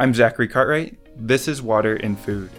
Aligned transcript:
I'm 0.00 0.12
Zachary 0.12 0.48
Cartwright. 0.48 0.98
This 1.16 1.46
is 1.46 1.62
Water 1.62 1.94
in 1.94 2.16
Food. 2.16 2.50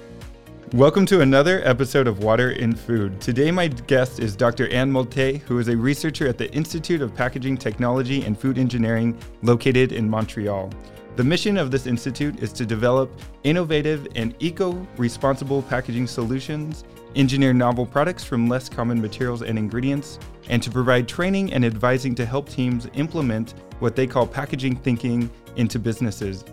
Welcome 0.72 1.06
to 1.08 1.20
another 1.20 1.62
episode 1.66 2.08
of 2.08 2.24
Water 2.24 2.52
in 2.52 2.74
Food. 2.74 3.20
Today, 3.20 3.52
my 3.52 3.68
guest 3.68 4.22
is 4.22 4.38
Dr. 4.38 4.70
Anne 4.70 4.90
Molte, 4.90 5.40
who 5.40 5.60
is 5.60 5.68
a 5.68 5.76
researcher 5.76 6.30
at 6.30 6.38
the 6.38 6.50
Institute 6.54 7.02
of 7.02 7.14
Packaging 7.14 7.58
Technology 7.58 8.24
and 8.24 8.40
Food 8.40 8.58
Engineering 8.58 9.20
located 9.42 9.92
in 9.92 10.10
Montreal. 10.10 10.72
The 11.18 11.26
mission 11.26 11.58
of 11.58 11.72
this 11.72 11.88
institute 11.88 12.42
is 12.42 12.54
to 12.54 12.66
develop 12.66 13.12
innovative 13.44 14.08
and 14.16 14.34
eco 14.40 14.72
responsible 14.96 15.62
packaging 15.64 16.08
solutions, 16.08 16.86
engineer 17.18 17.52
novel 17.52 17.86
products 17.86 18.24
from 18.24 18.48
less 18.48 18.70
common 18.70 19.02
materials 19.02 19.42
and 19.42 19.60
ingredients, 19.60 20.20
and 20.48 20.64
to 20.64 20.72
provide 20.72 21.06
training 21.06 21.52
and 21.52 21.66
advising 21.66 22.16
to 22.16 22.26
help 22.26 22.48
teams 22.48 22.88
implement 22.94 23.56
what 23.80 23.94
they 23.94 24.08
call 24.08 24.26
packaging 24.26 24.78
thinking 24.78 25.30
into 25.58 25.80
businesses. 25.80 26.46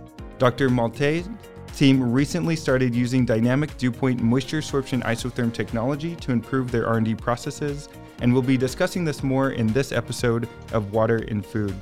Dr. 0.42 0.70
Molte's 0.70 1.28
team 1.76 2.02
recently 2.12 2.56
started 2.56 2.96
using 2.96 3.24
dynamic 3.24 3.76
dew 3.76 3.92
point 3.92 4.20
moisture 4.20 4.58
sorption 4.58 5.00
isotherm 5.04 5.52
technology 5.52 6.16
to 6.16 6.32
improve 6.32 6.72
their 6.72 6.84
R&D 6.84 7.14
processes, 7.14 7.88
and 8.20 8.32
we'll 8.32 8.42
be 8.42 8.56
discussing 8.56 9.04
this 9.04 9.22
more 9.22 9.52
in 9.52 9.68
this 9.68 9.92
episode 9.92 10.48
of 10.72 10.92
Water 10.92 11.18
in 11.18 11.42
Food. 11.42 11.76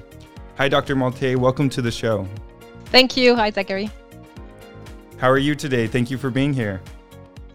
Hi, 0.59 0.69
Dr. 0.69 0.95
Molte. 0.95 1.37
Welcome 1.37 1.71
to 1.71 1.81
the 1.81 1.91
show. 1.91 2.29
Thank 2.85 3.17
you. 3.17 3.35
Hi, 3.35 3.51
Zachary. 3.51 3.89
How 5.17 5.31
are 5.31 5.39
you 5.39 5.55
today? 5.55 5.87
Thank 5.87 6.11
you 6.11 6.19
for 6.19 6.29
being 6.29 6.53
here. 6.53 6.83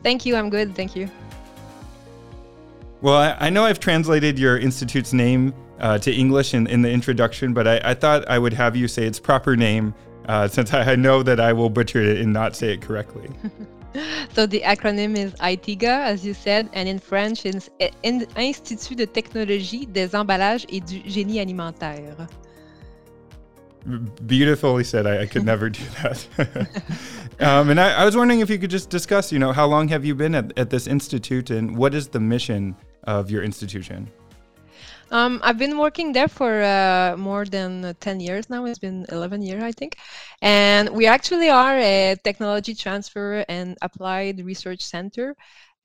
Thank 0.01 0.25
you. 0.25 0.35
I'm 0.35 0.49
good. 0.49 0.75
Thank 0.75 0.95
you. 0.95 1.07
Well, 3.03 3.17
I, 3.17 3.45
I 3.45 3.49
know 3.51 3.63
I've 3.63 3.79
translated 3.79 4.39
your 4.39 4.57
institute's 4.57 5.13
name 5.13 5.53
uh, 5.79 5.99
to 5.99 6.11
English 6.11 6.55
in, 6.55 6.65
in 6.65 6.81
the 6.81 6.89
introduction, 6.89 7.53
but 7.53 7.67
I, 7.67 7.91
I, 7.91 7.93
thought 7.93 8.27
I 8.27 8.39
would 8.39 8.53
have 8.53 8.75
you 8.75 8.87
say 8.87 9.05
its 9.05 9.19
proper 9.19 9.55
name 9.55 9.93
uh, 10.27 10.47
since 10.47 10.73
I, 10.73 10.93
I 10.93 10.95
know 10.95 11.23
that 11.23 11.39
I 11.39 11.53
will 11.53 11.69
butcher 11.69 12.01
it 12.01 12.19
and 12.19 12.33
not 12.33 12.55
say 12.55 12.73
it 12.73 12.81
correctly. 12.81 13.29
so 14.33 14.45
the 14.45 14.61
acronym 14.61 15.17
is 15.17 15.33
ITIGA, 15.35 15.83
as 15.83 16.25
you 16.25 16.33
said, 16.33 16.69
and 16.73 16.87
in 16.89 16.99
French, 16.99 17.45
it's 17.45 17.69
Institut 17.79 18.97
de 18.97 19.05
Technologie 19.05 19.85
des 19.85 20.15
Emballages 20.15 20.65
et 20.69 20.85
du 20.85 21.01
Génie 21.01 21.39
Alimentaire. 21.39 22.27
Beautifully 24.25 24.83
said. 24.83 25.05
I, 25.05 25.21
I 25.21 25.25
could 25.27 25.45
never 25.45 25.69
do 25.69 25.83
that. 26.01 26.27
um, 27.39 27.69
and 27.69 27.79
I, 27.79 28.01
I, 28.01 28.05
was 28.05 28.17
wondering 28.17 28.39
if 28.39 28.49
you 28.49 28.57
could 28.57 28.71
just 28.71 28.89
discuss, 28.89 29.31
you 29.31 29.37
know, 29.37 29.51
how 29.51 29.67
long 29.67 29.87
have 29.89 30.03
you 30.03 30.15
been 30.15 30.33
at, 30.33 30.57
at 30.57 30.71
this 30.71 30.87
institute 30.87 31.51
and 31.51 31.77
what 31.77 31.93
is 31.93 32.07
the 32.07 32.19
mission 32.19 32.75
of 33.03 33.29
your 33.29 33.43
institution? 33.43 34.09
Um, 35.11 35.39
I've 35.43 35.57
been 35.59 35.77
working 35.77 36.13
there 36.13 36.27
for 36.27 36.61
uh, 36.63 37.15
more 37.17 37.45
than 37.45 37.95
10 37.99 38.19
years 38.19 38.49
now. 38.49 38.65
It's 38.65 38.79
been 38.79 39.05
11 39.09 39.41
years, 39.43 39.61
I 39.63 39.71
think. 39.71 39.97
And 40.41 40.89
we 40.89 41.05
actually 41.05 41.49
are 41.49 41.77
a 41.77 42.15
technology 42.23 42.73
transfer 42.73 43.45
and 43.47 43.77
applied 43.81 44.43
research 44.43 44.81
center. 44.83 45.35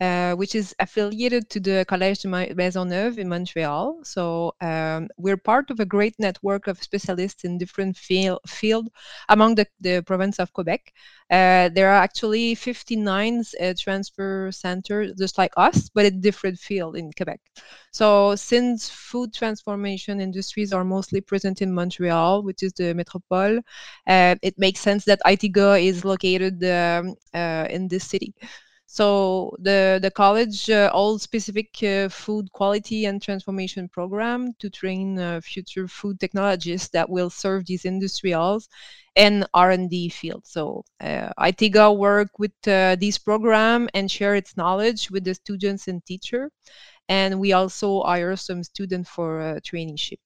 Uh, 0.01 0.35
which 0.35 0.55
is 0.55 0.75
affiliated 0.79 1.51
to 1.51 1.61
the 1.61 1.85
Collège 1.87 2.23
de 2.23 2.55
Maisonneuve 2.55 3.19
in 3.19 3.29
Montreal. 3.29 4.01
So 4.03 4.55
um, 4.63 5.09
we're 5.19 5.37
part 5.37 5.71
of 5.71 5.79
a 5.79 5.85
great 5.85 6.15
network 6.19 6.69
of 6.69 6.83
specialists 6.83 7.45
in 7.45 7.59
different 7.59 7.99
field, 7.99 8.41
field 8.47 8.89
among 9.29 9.57
the, 9.57 9.67
the 9.79 10.03
province 10.07 10.39
of 10.39 10.55
Quebec. 10.55 10.95
Uh, 11.31 11.69
there 11.75 11.91
are 11.91 12.03
actually 12.03 12.55
59 12.55 13.45
uh, 13.61 13.75
transfer 13.79 14.51
centers 14.51 15.13
just 15.19 15.37
like 15.37 15.53
us, 15.59 15.91
but 15.91 16.07
in 16.07 16.23
different 16.23 16.59
field 16.59 16.97
in 16.97 17.13
Quebec. 17.13 17.41
So 17.93 18.35
since 18.37 18.89
food 18.89 19.35
transformation 19.35 20.19
industries 20.19 20.73
are 20.73 20.85
mostly 20.85 21.21
present 21.21 21.61
in 21.61 21.75
Montreal, 21.75 22.43
which 22.43 22.63
is 22.63 22.73
the 22.73 22.95
metropole, 22.95 23.59
uh, 24.07 24.37
it 24.41 24.59
makes 24.59 24.81
sense 24.81 25.05
that 25.05 25.21
ITIGA 25.27 25.85
is 25.85 26.07
located 26.07 26.65
um, 26.65 27.17
uh, 27.35 27.67
in 27.69 27.87
this 27.87 28.05
city. 28.09 28.33
So 28.93 29.55
the 29.61 30.01
the 30.03 30.11
college 30.11 30.69
uh, 30.69 30.91
all 30.93 31.17
specific 31.21 31.81
uh, 31.81 32.09
food 32.09 32.51
quality 32.51 33.05
and 33.07 33.23
transformation 33.23 33.89
program 33.89 34.53
to 34.59 34.69
train 34.69 35.17
uh, 35.17 35.41
future 35.43 35.87
food 35.87 36.19
technologists 36.19 36.89
that 36.89 37.09
will 37.09 37.31
serve 37.31 37.67
these 37.67 37.85
industrials 37.85 38.69
and 39.15 39.47
R&D 39.55 40.09
field. 40.09 40.45
So 40.45 40.85
uh, 41.01 41.31
ITIGA 41.39 41.97
work 41.97 42.31
with 42.41 42.57
uh, 42.67 42.97
this 42.97 43.17
program 43.17 43.89
and 43.95 44.11
share 44.11 44.35
its 44.35 44.57
knowledge 44.57 45.09
with 45.09 45.23
the 45.23 45.35
students 45.35 45.87
and 45.87 46.05
teacher. 46.05 46.51
And 47.09 47.39
we 47.39 47.53
also 47.53 48.03
hire 48.03 48.35
some 48.35 48.65
students 48.65 49.09
for 49.09 49.41
uh, 49.41 49.61
traineeship. 49.63 50.19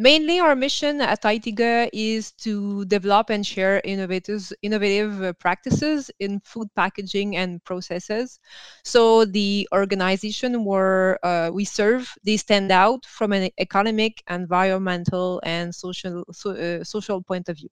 Mainly, 0.00 0.40
our 0.40 0.56
mission 0.56 1.02
at 1.02 1.20
ITIGA 1.24 1.90
is 1.92 2.32
to 2.44 2.86
develop 2.86 3.28
and 3.28 3.46
share 3.46 3.82
innovative, 3.84 4.50
innovative 4.62 5.38
practices 5.38 6.10
in 6.18 6.40
food 6.40 6.68
packaging 6.74 7.36
and 7.36 7.62
processes. 7.64 8.40
So 8.82 9.26
the 9.26 9.68
organization 9.74 10.64
where 10.64 11.22
uh, 11.22 11.50
we 11.50 11.66
serve, 11.66 12.10
they 12.24 12.38
stand 12.38 12.72
out 12.72 13.04
from 13.04 13.34
an 13.34 13.50
economic, 13.58 14.22
environmental, 14.30 15.38
and 15.44 15.74
social 15.74 16.24
so, 16.32 16.52
uh, 16.52 16.82
social 16.82 17.20
point 17.22 17.50
of 17.50 17.58
view. 17.58 17.68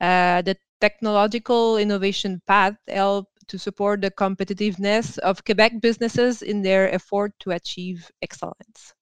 Uh, 0.00 0.42
the 0.42 0.56
technological 0.80 1.76
innovation 1.76 2.40
path 2.46 2.76
help 2.86 3.26
to 3.48 3.58
support 3.58 4.00
the 4.00 4.12
competitiveness 4.12 5.18
of 5.18 5.44
Quebec 5.44 5.80
businesses 5.80 6.42
in 6.42 6.62
their 6.62 6.94
effort 6.94 7.32
to 7.40 7.50
achieve 7.50 8.08
excellence. 8.22 8.94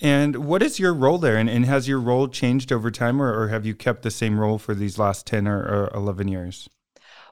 And 0.00 0.44
what 0.46 0.62
is 0.62 0.78
your 0.78 0.92
role 0.92 1.18
there? 1.18 1.36
And, 1.36 1.48
and 1.48 1.64
has 1.64 1.88
your 1.88 2.00
role 2.00 2.28
changed 2.28 2.70
over 2.70 2.90
time, 2.90 3.20
or, 3.20 3.32
or, 3.32 3.48
have 3.48 3.64
you 3.64 3.74
kept 3.74 4.02
the 4.02 4.10
same 4.10 4.38
role 4.38 4.58
for 4.58 4.74
these 4.74 4.98
last 4.98 5.26
10 5.26 5.48
or, 5.48 5.58
or 5.58 5.90
11 5.94 6.28
years? 6.28 6.68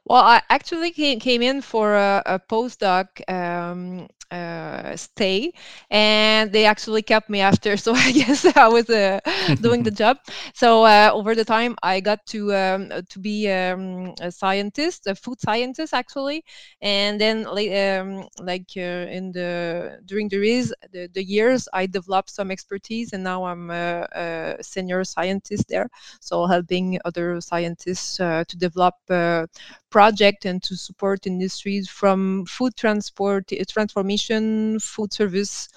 Well, 0.06 0.22
I 0.22 0.42
actually 0.50 0.90
came, 0.90 1.18
came 1.18 1.40
in 1.42 1.62
for 1.62 1.94
a, 1.94 2.22
a 2.26 2.38
postdoc 2.38 3.06
um, 3.30 4.06
uh, 4.30 4.96
stay, 4.96 5.52
and 5.90 6.52
they 6.52 6.66
actually 6.66 7.02
kept 7.02 7.30
me 7.30 7.40
after. 7.40 7.76
So 7.84 7.94
I 7.94 8.12
guess 8.12 8.44
I 8.56 8.68
was 8.68 8.88
uh, 8.90 9.20
doing 9.60 9.82
the 9.82 9.90
job. 10.02 10.18
So 10.54 10.84
uh, 10.84 11.10
over 11.12 11.34
the 11.34 11.44
time, 11.44 11.76
I 11.82 12.00
got 12.00 12.24
to 12.26 12.54
um, 12.54 12.90
to 13.08 13.18
be 13.18 13.48
um, 13.50 14.14
a 14.20 14.30
scientist, 14.30 15.06
a 15.06 15.14
food 15.14 15.40
scientist 15.40 15.94
actually, 15.94 16.44
and 16.82 17.18
then 17.20 17.46
um, 17.46 18.26
like 18.40 18.70
uh, 18.76 19.06
in 19.08 19.32
the 19.32 20.00
during 20.04 20.28
the 20.28 20.36
years, 20.38 20.72
the, 20.92 21.08
the 21.14 21.24
years, 21.24 21.66
I 21.72 21.86
developed 21.86 22.30
some 22.30 22.50
expertise, 22.50 23.12
and 23.12 23.22
now 23.24 23.44
I'm 23.44 23.70
a, 23.70 24.06
a 24.12 24.62
senior 24.62 25.04
scientist 25.04 25.68
there. 25.68 25.88
So 26.20 26.46
helping 26.46 26.98
other 27.04 27.40
scientists 27.40 28.20
uh, 28.20 28.44
to 28.48 28.56
develop 28.56 28.94
uh, 29.08 29.46
project 29.94 30.44
and 30.44 30.58
to 30.62 30.74
support 30.76 31.26
industries 31.26 31.88
from 31.88 32.44
food 32.46 32.72
transport, 32.76 33.44
uh, 33.52 33.64
transformation, 33.68 34.78
food 34.80 35.12
service, 35.12 35.68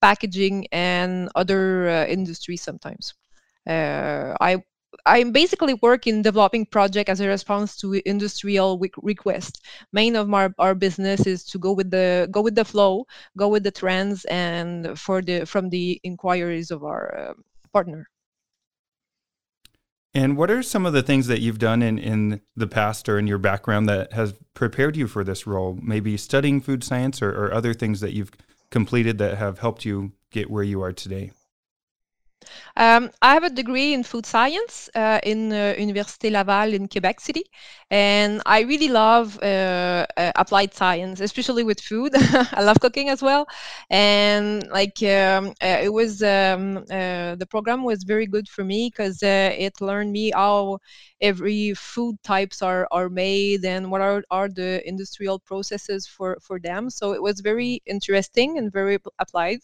packaging, 0.00 0.66
and 0.72 1.28
other 1.34 1.88
uh, 1.88 2.06
industries 2.06 2.62
sometimes. 2.62 3.14
Uh, 3.66 4.34
I 4.40 4.52
I 5.06 5.24
basically 5.24 5.74
work 5.88 6.06
in 6.06 6.22
developing 6.22 6.64
project 6.66 7.08
as 7.10 7.20
a 7.20 7.28
response 7.28 7.76
to 7.80 8.00
industrial 8.14 8.80
request. 9.02 9.52
Main 9.92 10.16
of 10.16 10.28
my, 10.28 10.48
our 10.58 10.74
business 10.74 11.26
is 11.26 11.44
to 11.52 11.58
go 11.58 11.72
with 11.72 11.90
the 11.90 12.28
go 12.30 12.40
with 12.42 12.54
the 12.54 12.64
flow, 12.64 13.04
go 13.36 13.48
with 13.48 13.64
the 13.64 13.70
trends, 13.80 14.24
and 14.26 14.98
for 14.98 15.20
the 15.22 15.44
from 15.44 15.68
the 15.70 16.00
inquiries 16.04 16.70
of 16.70 16.80
our 16.84 17.04
uh, 17.18 17.34
partner. 17.72 18.08
And 20.14 20.36
what 20.36 20.50
are 20.50 20.62
some 20.62 20.86
of 20.86 20.92
the 20.92 21.02
things 21.02 21.26
that 21.26 21.40
you've 21.40 21.58
done 21.58 21.82
in, 21.82 21.98
in 21.98 22.40
the 22.56 22.66
past 22.66 23.08
or 23.08 23.18
in 23.18 23.26
your 23.26 23.38
background 23.38 23.88
that 23.88 24.12
has 24.14 24.34
prepared 24.54 24.96
you 24.96 25.06
for 25.06 25.22
this 25.22 25.46
role? 25.46 25.78
Maybe 25.82 26.16
studying 26.16 26.60
food 26.60 26.82
science 26.82 27.20
or, 27.20 27.30
or 27.30 27.52
other 27.52 27.74
things 27.74 28.00
that 28.00 28.14
you've 28.14 28.32
completed 28.70 29.18
that 29.18 29.38
have 29.38 29.58
helped 29.58 29.84
you 29.84 30.12
get 30.30 30.50
where 30.50 30.64
you 30.64 30.82
are 30.82 30.92
today? 30.92 31.32
Um, 32.76 33.10
I 33.22 33.34
have 33.34 33.44
a 33.44 33.50
degree 33.50 33.92
in 33.94 34.02
food 34.04 34.26
science 34.26 34.88
uh, 34.94 35.20
in 35.22 35.52
uh, 35.52 35.74
Université 35.78 36.30
Laval 36.30 36.72
in 36.74 36.88
Quebec 36.88 37.20
City, 37.20 37.44
and 37.90 38.40
I 38.46 38.60
really 38.60 38.88
love 38.88 39.38
uh, 39.42 40.06
uh 40.16 40.32
applied 40.36 40.74
science, 40.74 41.20
especially 41.20 41.64
with 41.64 41.80
food. 41.80 42.12
I 42.52 42.62
love 42.62 42.80
cooking 42.80 43.08
as 43.08 43.22
well, 43.22 43.46
and 43.90 44.66
like 44.68 45.02
um, 45.02 45.48
uh, 45.62 45.78
it 45.82 45.92
was 45.92 46.22
um, 46.22 46.78
uh, 46.90 47.34
the 47.36 47.46
program 47.50 47.82
was 47.84 48.04
very 48.04 48.26
good 48.26 48.48
for 48.48 48.64
me 48.64 48.90
because 48.90 49.18
it 49.22 49.80
learned 49.80 50.12
me 50.12 50.30
how 50.34 50.78
every 51.20 51.74
food 51.74 52.16
types 52.22 52.62
are 52.62 52.86
are 52.92 53.08
made 53.08 53.64
and 53.64 53.90
what 53.90 54.00
are, 54.00 54.22
are 54.30 54.48
the 54.48 54.86
industrial 54.88 55.38
processes 55.40 56.06
for 56.06 56.38
for 56.40 56.58
them. 56.60 56.90
So 56.90 57.12
it 57.12 57.22
was 57.22 57.40
very 57.40 57.82
interesting 57.86 58.58
and 58.58 58.72
very 58.72 58.98
applied. 59.18 59.60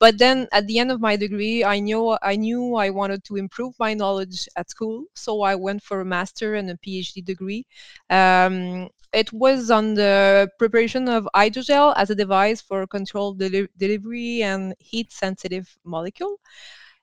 But 0.00 0.18
then 0.18 0.48
at 0.52 0.66
the 0.66 0.78
end 0.78 0.90
of 0.90 1.00
my 1.00 1.16
degree, 1.16 1.62
I 1.64 1.78
knew 1.78 2.16
I 2.22 2.36
knew 2.36 2.74
I 2.76 2.90
wanted 2.90 3.22
to 3.24 3.36
improve 3.36 3.74
my 3.78 3.94
knowledge 3.94 4.48
at 4.56 4.70
school, 4.70 5.04
so 5.14 5.42
I 5.42 5.54
went 5.54 5.82
for 5.82 6.00
a 6.00 6.04
master 6.04 6.54
and 6.54 6.70
a 6.70 6.76
PhD 6.78 7.24
degree. 7.24 7.66
Um, 8.08 8.88
it 9.12 9.32
was 9.32 9.70
on 9.70 9.94
the 9.94 10.48
preparation 10.58 11.08
of 11.08 11.28
hydrogel 11.34 11.94
as 11.96 12.10
a 12.10 12.14
device 12.14 12.60
for 12.62 12.86
controlled 12.86 13.38
deli- 13.40 13.68
delivery 13.76 14.42
and 14.42 14.74
heat 14.78 15.12
sensitive 15.12 15.76
molecule. 15.84 16.38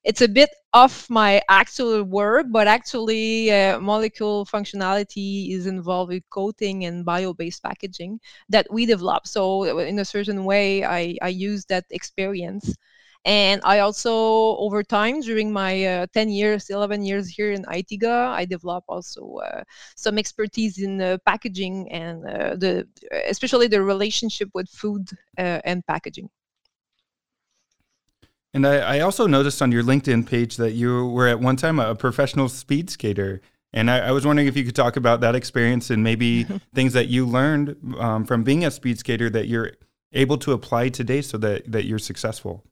It's 0.03 0.21
a 0.21 0.27
bit 0.27 0.49
off 0.73 1.09
my 1.09 1.41
actual 1.49 2.03
work, 2.03 2.47
but 2.51 2.67
actually, 2.67 3.51
uh, 3.51 3.79
molecule 3.79 4.45
functionality 4.45 5.51
is 5.51 5.67
involved 5.67 6.11
with 6.13 6.23
coating 6.29 6.85
and 6.85 7.03
bio-based 7.05 7.61
packaging 7.63 8.19
that 8.49 8.67
we 8.71 8.85
develop. 8.85 9.27
So, 9.27 9.79
in 9.79 9.99
a 9.99 10.05
certain 10.05 10.45
way, 10.45 10.85
I, 10.85 11.17
I 11.21 11.29
use 11.29 11.65
that 11.65 11.85
experience. 11.91 12.75
And 13.25 13.59
I 13.65 13.79
also, 13.79 14.13
over 14.57 14.83
time, 14.83 15.19
during 15.21 15.51
my 15.51 15.83
uh, 15.85 16.07
10 16.13 16.29
years, 16.29 16.69
11 16.69 17.03
years 17.03 17.27
here 17.27 17.51
in 17.51 17.63
ITIGA, 17.65 18.29
I 18.29 18.45
developed 18.45 18.85
also 18.88 19.38
uh, 19.43 19.63
some 19.95 20.17
expertise 20.17 20.77
in 20.79 21.01
uh, 21.01 21.17
packaging 21.25 21.91
and 21.91 22.25
uh, 22.25 22.55
the, 22.55 22.88
especially 23.27 23.67
the 23.67 23.81
relationship 23.83 24.50
with 24.53 24.69
food 24.69 25.09
uh, 25.38 25.59
and 25.65 25.85
packaging. 25.85 26.29
And 28.57 28.65
I, 28.65 28.95
I, 28.95 29.00
also 29.01 29.27
noticed 29.27 29.62
on 29.62 29.71
your 29.71 29.83
LinkedIn 29.83 30.25
page 30.25 30.57
that 30.57 30.71
you 30.71 31.06
were 31.06 31.27
at 31.27 31.39
one 31.39 31.57
time 31.57 31.77
a 31.77 31.94
professional 31.94 32.50
speed 32.50 32.89
skater. 32.89 33.39
And 33.71 33.92
I, 33.92 34.07
I 34.07 34.12
was 34.12 34.25
wondering 34.25 34.48
if 34.48 34.57
you 34.57 34.63
could 34.63 34.75
talk 34.75 34.98
about 34.98 35.21
that 35.21 35.36
experience 35.36 35.92
and 35.92 36.04
maybe 36.04 36.45
things 36.74 36.94
that 36.94 37.07
you 37.07 37.27
learned 37.27 37.75
um, 38.00 38.25
from 38.25 38.44
being 38.44 38.65
a 38.65 38.71
speed 38.71 38.98
skater 38.98 39.30
that 39.30 39.48
you're 39.48 39.74
able 40.12 40.39
to 40.39 40.54
apply 40.54 40.89
today 40.89 41.21
so 41.21 41.38
that, 41.38 41.71
that 41.71 41.86
you're 41.86 42.00
successful. 42.00 42.63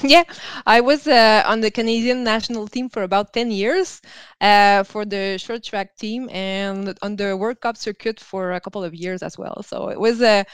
Yeah, 0.00 0.22
I 0.64 0.80
was 0.80 1.08
uh, 1.08 1.42
on 1.44 1.60
the 1.60 1.72
Canadian 1.72 2.22
national 2.22 2.68
team 2.68 2.88
for 2.88 3.02
about 3.02 3.32
10 3.32 3.50
years 3.50 4.00
uh, 4.40 4.84
for 4.84 5.04
the 5.04 5.38
short 5.38 5.64
track 5.64 5.96
team 5.96 6.30
and 6.30 6.96
on 7.02 7.16
the 7.16 7.36
World 7.36 7.60
Cup 7.60 7.76
circuit 7.76 8.20
for 8.20 8.52
a 8.52 8.60
couple 8.60 8.84
of 8.84 8.94
years 8.94 9.24
as 9.24 9.36
well. 9.36 9.60
So 9.64 9.88
it 9.88 9.98
was 9.98 10.22
a 10.22 10.46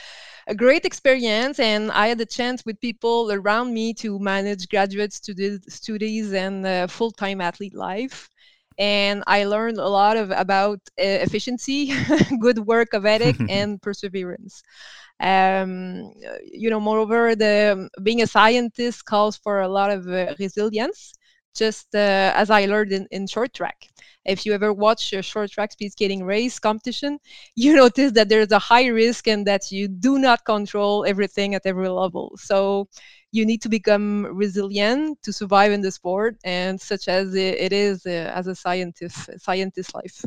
a 0.47 0.55
great 0.55 0.85
experience 0.85 1.59
and 1.59 1.91
i 1.91 2.07
had 2.07 2.17
the 2.17 2.25
chance 2.25 2.65
with 2.65 2.79
people 2.81 3.31
around 3.31 3.73
me 3.73 3.93
to 3.93 4.19
manage 4.19 4.67
graduate 4.69 5.13
student, 5.13 5.71
studies 5.71 6.33
and 6.33 6.65
uh, 6.65 6.87
full-time 6.87 7.41
athlete 7.41 7.75
life. 7.75 8.29
And 8.77 9.23
i 9.27 9.45
learned 9.45 9.77
a 9.77 9.87
lot 9.87 10.17
of 10.17 10.31
about 10.31 10.79
uh, 10.99 11.19
efficiency 11.27 11.91
good 12.41 12.59
work 12.59 12.93
of 12.93 13.05
ethic 13.05 13.37
and 13.47 13.81
perseverance. 13.81 14.61
Um, 15.19 16.11
you 16.43 16.69
know 16.69 16.79
moreover 16.79 17.35
the 17.35 17.89
being 18.03 18.21
a 18.21 18.27
scientist 18.27 19.05
calls 19.05 19.37
for 19.37 19.61
a 19.61 19.67
lot 19.69 19.91
of 19.91 20.07
uh, 20.07 20.33
resilience 20.39 21.13
just 21.55 21.95
uh, 21.95 22.31
as 22.35 22.49
i 22.49 22.65
learned 22.65 22.91
in, 22.91 23.07
in 23.11 23.25
short 23.27 23.53
track 23.53 23.89
if 24.25 24.45
you 24.45 24.53
ever 24.53 24.73
watch 24.73 25.13
a 25.13 25.21
short 25.21 25.51
track 25.51 25.71
speed 25.71 25.91
skating 25.91 26.23
race 26.23 26.59
competition, 26.59 27.19
you 27.55 27.75
notice 27.75 28.11
that 28.13 28.29
there's 28.29 28.51
a 28.51 28.59
high 28.59 28.87
risk 28.87 29.27
and 29.27 29.45
that 29.47 29.71
you 29.71 29.87
do 29.87 30.17
not 30.17 30.43
control 30.45 31.05
everything 31.05 31.55
at 31.55 31.65
every 31.65 31.89
level. 31.89 32.35
So 32.37 32.87
you 33.31 33.45
need 33.45 33.61
to 33.61 33.69
become 33.69 34.27
resilient 34.31 35.21
to 35.23 35.33
survive 35.33 35.71
in 35.71 35.81
the 35.81 35.91
sport, 35.91 36.37
and 36.43 36.79
such 36.79 37.07
as 37.07 37.35
it 37.35 37.73
is 37.73 38.05
uh, 38.05 38.31
as 38.33 38.47
a 38.47 38.55
scientist, 38.55 39.29
scientist 39.39 39.93
life. 39.93 40.23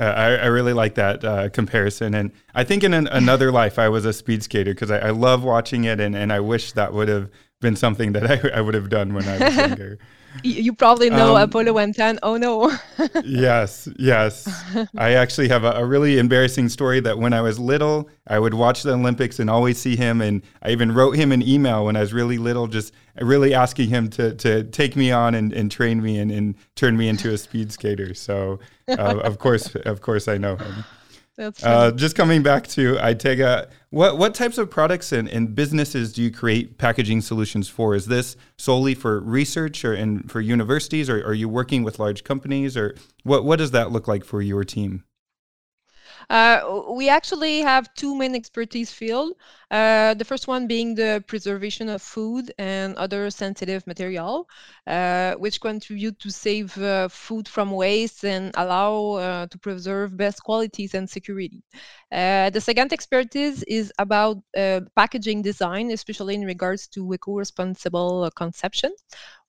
Uh, 0.00 0.04
I, 0.04 0.26
I, 0.36 0.46
really 0.46 0.72
like 0.72 0.94
that 0.94 1.22
uh, 1.22 1.50
comparison. 1.50 2.14
And 2.14 2.32
I 2.54 2.64
think 2.64 2.82
in 2.82 2.94
an, 2.94 3.08
another 3.08 3.52
life, 3.52 3.78
I 3.78 3.90
was 3.90 4.06
a 4.06 4.12
speed 4.12 4.42
skater 4.42 4.72
because 4.72 4.90
I, 4.90 4.98
I, 4.98 5.10
love 5.10 5.44
watching 5.44 5.84
it. 5.84 6.00
And, 6.00 6.16
and 6.16 6.32
I 6.32 6.40
wish 6.40 6.72
that 6.72 6.94
would 6.94 7.08
have 7.08 7.28
been 7.62 7.76
something 7.76 8.12
that 8.12 8.30
I, 8.30 8.58
I 8.58 8.60
would 8.60 8.74
have 8.74 8.90
done 8.90 9.14
when 9.14 9.26
I 9.26 9.38
was 9.38 9.56
younger. 9.68 9.98
You 10.42 10.72
probably 10.72 11.10
know 11.10 11.36
um, 11.36 11.50
Apolo 11.50 11.74
110. 11.74 12.18
Oh 12.22 12.36
no. 12.36 12.76
yes, 13.24 13.88
yes. 13.98 14.48
I 14.96 15.12
actually 15.12 15.48
have 15.48 15.64
a, 15.64 15.72
a, 15.72 15.84
really 15.84 16.18
embarrassing 16.18 16.70
story 16.70 17.00
that 17.00 17.18
when 17.18 17.34
I 17.34 17.42
was 17.42 17.58
little, 17.58 18.08
I 18.26 18.38
would 18.38 18.54
watch 18.54 18.82
the 18.82 18.94
Olympics 18.94 19.38
and 19.38 19.50
always 19.50 19.78
see 19.78 19.94
him. 19.94 20.22
And 20.22 20.42
I 20.62 20.70
even 20.70 20.92
wrote 20.92 21.16
him 21.16 21.32
an 21.32 21.42
email 21.46 21.84
when 21.84 21.96
I 21.96 22.00
was 22.00 22.14
really 22.14 22.38
little, 22.38 22.66
just 22.66 22.94
really 23.20 23.52
asking 23.52 23.90
him 23.90 24.08
to, 24.10 24.34
to 24.36 24.64
take 24.64 24.96
me 24.96 25.12
on 25.12 25.34
and, 25.34 25.52
and 25.52 25.70
train 25.70 26.02
me 26.02 26.18
and, 26.18 26.32
and 26.32 26.54
turn 26.76 26.96
me 26.96 27.08
into 27.08 27.30
a 27.32 27.38
speed 27.38 27.70
skater. 27.70 28.14
So, 28.14 28.58
uh, 28.88 29.20
of 29.22 29.38
course, 29.38 29.74
of 29.74 30.00
course, 30.00 30.28
I 30.28 30.38
know 30.38 30.56
him. 30.56 30.84
That's 31.42 31.64
uh, 31.64 31.90
just 31.90 32.14
coming 32.14 32.42
back 32.42 32.68
to 32.68 32.94
ITIGA, 32.94 33.68
what 33.90 34.16
what 34.16 34.32
types 34.32 34.58
of 34.58 34.70
products 34.70 35.10
and, 35.10 35.28
and 35.28 35.54
businesses 35.54 36.12
do 36.12 36.22
you 36.22 36.30
create 36.30 36.78
packaging 36.78 37.20
solutions 37.20 37.68
for? 37.68 37.96
Is 37.96 38.06
this 38.06 38.36
solely 38.56 38.94
for 38.94 39.20
research 39.20 39.84
or 39.84 39.92
and 39.92 40.30
for 40.30 40.40
universities, 40.40 41.10
or 41.10 41.16
are 41.26 41.34
you 41.34 41.48
working 41.48 41.82
with 41.82 41.98
large 41.98 42.22
companies, 42.22 42.76
or 42.76 42.94
what 43.24 43.44
what 43.44 43.56
does 43.56 43.72
that 43.72 43.90
look 43.90 44.06
like 44.06 44.24
for 44.24 44.40
your 44.40 44.62
team? 44.62 45.02
Uh, 46.30 46.82
we 46.90 47.08
actually 47.08 47.60
have 47.60 47.92
two 47.94 48.14
main 48.14 48.34
expertise 48.34 48.92
fields. 48.92 49.34
Uh, 49.70 50.14
the 50.14 50.24
first 50.24 50.48
one 50.48 50.66
being 50.66 50.94
the 50.94 51.22
preservation 51.26 51.88
of 51.88 52.02
food 52.02 52.52
and 52.58 52.94
other 52.96 53.30
sensitive 53.30 53.86
material, 53.86 54.48
uh, 54.86 55.34
which 55.34 55.60
contribute 55.60 56.18
to 56.18 56.30
save 56.30 56.76
uh, 56.78 57.08
food 57.08 57.48
from 57.48 57.70
waste 57.70 58.24
and 58.24 58.52
allow 58.56 59.12
uh, 59.12 59.46
to 59.46 59.58
preserve 59.58 60.16
best 60.16 60.42
qualities 60.42 60.94
and 60.94 61.08
security. 61.08 61.62
Uh, 62.10 62.50
the 62.50 62.60
second 62.60 62.92
expertise 62.92 63.62
is 63.64 63.92
about 63.98 64.36
packaging 64.96 65.42
design, 65.42 65.90
especially 65.90 66.34
in 66.34 66.44
regards 66.44 66.86
to 66.88 67.12
eco-responsible 67.14 68.30
conception 68.36 68.92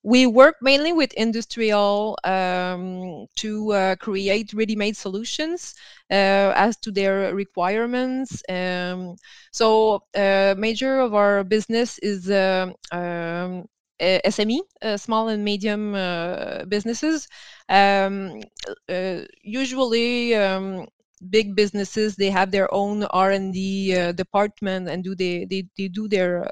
we 0.04 0.26
work 0.28 0.58
mainly 0.62 0.92
with 0.92 1.14
industrial 1.14 2.18
um, 2.26 3.26
to 3.38 3.72
uh, 3.72 3.96
create 3.96 4.54
ready-made 4.54 4.98
solutions 4.98 5.74
uh, 6.12 6.52
as 6.56 6.78
to 6.78 6.92
their 6.92 7.34
requirements. 7.34 8.44
Um, 8.50 9.16
so, 9.52 10.04
uh, 10.16 10.56
major 10.58 11.00
of 11.00 11.14
our 11.14 11.44
business 11.44 12.00
is 12.00 12.30
um, 12.30 12.74
um 12.92 13.66
SME, 14.00 14.60
uh, 14.82 14.98
small 14.98 15.30
and 15.30 15.44
medium 15.46 15.96
uh, 15.96 16.66
businesses. 16.66 17.28
Um, 17.70 18.42
uh, 18.90 19.22
usually, 19.42 20.36
um, 20.36 20.88
big 21.30 21.56
businesses 21.56 22.16
they 22.16 22.30
have 22.30 22.52
their 22.52 22.72
own 22.74 23.04
r&d 23.06 23.96
uh, 23.96 24.12
department 24.12 24.90
and 24.90 25.04
do 25.04 25.16
they, 25.16 25.46
they 25.46 25.64
they 25.78 25.88
do 25.88 26.08
their 26.08 26.50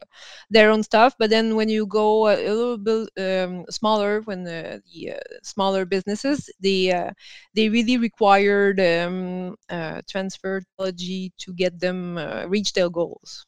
their 0.49 0.69
own 0.71 0.83
stuff. 0.83 1.15
But 1.19 1.29
then 1.29 1.55
when 1.55 1.69
you 1.69 1.85
go 1.87 2.27
a 2.27 2.35
little 2.37 2.77
bit 2.77 3.09
um, 3.17 3.65
smaller 3.69 4.21
when 4.21 4.43
the, 4.43 4.81
the 4.93 5.11
uh, 5.11 5.19
smaller 5.43 5.85
businesses 5.85 6.49
they 6.61 6.91
uh, 6.91 7.11
they 7.53 7.69
really 7.69 7.97
required 7.97 8.79
um, 8.79 9.55
uh, 9.69 10.01
transfer 10.09 10.61
technology 10.61 11.31
to 11.39 11.53
get 11.53 11.79
them 11.79 12.17
uh, 12.17 12.45
reach 12.47 12.73
their 12.73 12.89
goals. 12.89 13.45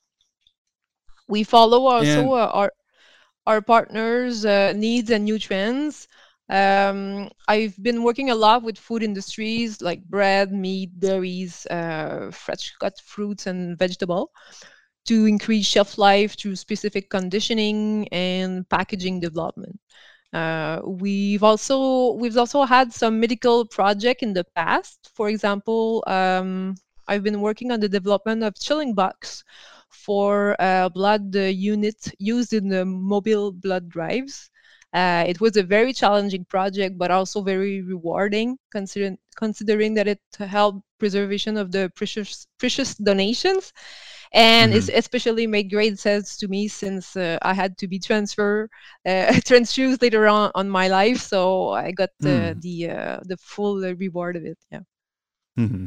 We 1.27 1.43
follow 1.43 1.85
also 1.87 2.31
uh, 2.33 2.49
our 2.53 2.71
our 3.45 3.61
partners 3.61 4.45
needs 4.75 5.09
and 5.09 5.25
new 5.25 5.39
trends 5.39 6.07
um, 6.49 7.29
I've 7.47 7.81
been 7.81 8.03
working 8.03 8.29
a 8.29 8.35
lot 8.35 8.63
with 8.63 8.77
food 8.77 9.03
industries 9.03 9.81
like 9.81 10.03
bread, 10.05 10.51
meat, 10.51 10.99
dairies, 10.99 11.65
uh, 11.67 12.31
fresh 12.31 12.73
cut 12.79 12.93
fruits, 13.03 13.47
and 13.47 13.77
vegetable 13.77 14.31
to 15.05 15.25
increase 15.25 15.65
shelf 15.65 15.97
life 15.97 16.37
through 16.39 16.55
specific 16.55 17.09
conditioning 17.09 18.07
and 18.09 18.67
packaging 18.69 19.19
development. 19.19 19.79
Uh, 20.33 20.81
we've 20.85 21.43
also 21.43 22.13
we've 22.13 22.37
also 22.37 22.63
had 22.63 22.91
some 22.93 23.19
medical 23.19 23.65
project 23.65 24.23
in 24.23 24.33
the 24.33 24.45
past. 24.55 25.09
For 25.15 25.29
example, 25.29 26.03
um, 26.07 26.75
I've 27.07 27.23
been 27.23 27.41
working 27.41 27.71
on 27.71 27.79
the 27.79 27.89
development 27.89 28.43
of 28.43 28.55
chilling 28.59 28.93
box 28.95 29.43
for 29.89 30.55
uh, 30.59 30.89
blood 30.89 31.35
uh, 31.35 31.41
unit 31.41 31.95
used 32.19 32.53
in 32.53 32.69
the 32.69 32.85
mobile 32.85 33.51
blood 33.51 33.89
drives. 33.89 34.49
Uh, 34.93 35.23
it 35.27 35.41
was 35.41 35.57
a 35.57 35.63
very 35.63 35.91
challenging 35.91 36.45
project, 36.45 36.97
but 36.97 37.09
also 37.09 37.41
very 37.41 37.81
rewarding, 37.81 38.57
considering 38.71 39.17
considering 39.35 39.95
that 39.95 40.07
it 40.07 40.19
helped 40.37 40.81
preservation 40.99 41.57
of 41.57 41.71
the 41.71 41.91
precious 41.95 42.45
precious 42.59 42.93
donations, 42.95 43.73
and 44.33 44.71
mm-hmm. 44.71 44.89
it 44.89 44.95
especially 44.95 45.47
made 45.47 45.71
great 45.71 45.97
sense 45.97 46.37
to 46.37 46.47
me 46.47 46.67
since 46.67 47.15
uh, 47.15 47.39
I 47.41 47.55
had 47.55 47.75
to 47.79 47.87
be 47.87 47.97
transfer 47.97 48.69
uh, 49.07 49.39
transfused 49.45 50.01
later 50.03 50.27
on 50.27 50.51
on 50.53 50.69
my 50.69 50.87
life, 50.87 51.19
so 51.19 51.69
I 51.69 51.91
got 51.91 52.09
the 52.19 52.53
mm. 52.53 52.61
the 52.61 52.89
uh, 52.89 53.19
the 53.23 53.37
full 53.37 53.81
reward 53.81 54.35
of 54.35 54.45
it. 54.45 54.59
Yeah. 54.71 54.81
Mm-hmm. 55.57 55.85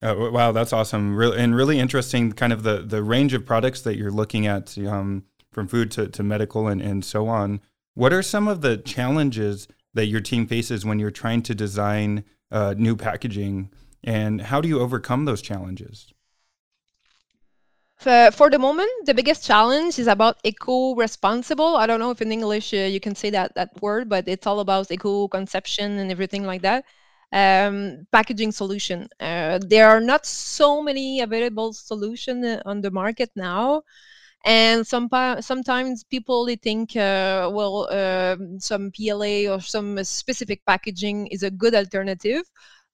Oh, 0.00 0.30
wow, 0.30 0.52
that's 0.52 0.72
awesome! 0.72 1.14
Really, 1.14 1.38
and 1.38 1.54
really 1.54 1.78
interesting. 1.78 2.32
Kind 2.32 2.52
of 2.52 2.62
the 2.62 2.82
the 2.82 3.02
range 3.02 3.34
of 3.34 3.44
products 3.44 3.82
that 3.82 3.96
you're 3.96 4.12
looking 4.12 4.46
at, 4.46 4.78
um, 4.78 5.24
from 5.52 5.66
food 5.66 5.90
to, 5.92 6.08
to 6.08 6.22
medical 6.22 6.68
and, 6.68 6.80
and 6.80 7.04
so 7.04 7.28
on. 7.28 7.60
What 7.98 8.12
are 8.12 8.22
some 8.22 8.46
of 8.46 8.60
the 8.60 8.76
challenges 8.76 9.66
that 9.94 10.06
your 10.06 10.20
team 10.20 10.46
faces 10.46 10.84
when 10.84 11.00
you're 11.00 11.10
trying 11.10 11.42
to 11.42 11.52
design 11.52 12.22
uh, 12.52 12.74
new 12.78 12.94
packaging, 12.94 13.72
and 14.04 14.40
how 14.40 14.60
do 14.60 14.68
you 14.68 14.78
overcome 14.78 15.24
those 15.24 15.42
challenges? 15.42 16.14
For, 17.96 18.30
for 18.32 18.50
the 18.50 18.58
moment, 18.60 18.88
the 19.06 19.14
biggest 19.14 19.44
challenge 19.44 19.98
is 19.98 20.06
about 20.06 20.36
eco-responsible. 20.44 21.74
I 21.74 21.88
don't 21.88 21.98
know 21.98 22.12
if 22.12 22.22
in 22.22 22.30
English 22.30 22.72
uh, 22.72 22.86
you 22.94 23.00
can 23.00 23.16
say 23.16 23.30
that 23.30 23.56
that 23.56 23.70
word, 23.82 24.08
but 24.08 24.28
it's 24.28 24.46
all 24.46 24.60
about 24.60 24.92
eco-conception 24.92 25.98
and 25.98 26.12
everything 26.12 26.44
like 26.44 26.62
that. 26.62 26.84
Um, 27.32 28.06
packaging 28.12 28.52
solution. 28.52 29.08
Uh, 29.18 29.58
there 29.66 29.88
are 29.88 30.00
not 30.00 30.24
so 30.24 30.84
many 30.84 31.20
available 31.20 31.72
solutions 31.72 32.46
uh, 32.46 32.62
on 32.64 32.80
the 32.80 32.92
market 32.92 33.32
now. 33.34 33.82
And 34.44 34.86
some 34.86 35.08
sometimes 35.40 36.04
people 36.04 36.46
they 36.46 36.56
think 36.56 36.96
uh, 36.96 37.50
well 37.52 37.88
uh, 37.90 38.36
some 38.58 38.90
PLA 38.92 39.48
or 39.48 39.60
some 39.60 40.02
specific 40.04 40.64
packaging 40.66 41.26
is 41.28 41.42
a 41.42 41.50
good 41.50 41.74
alternative, 41.74 42.42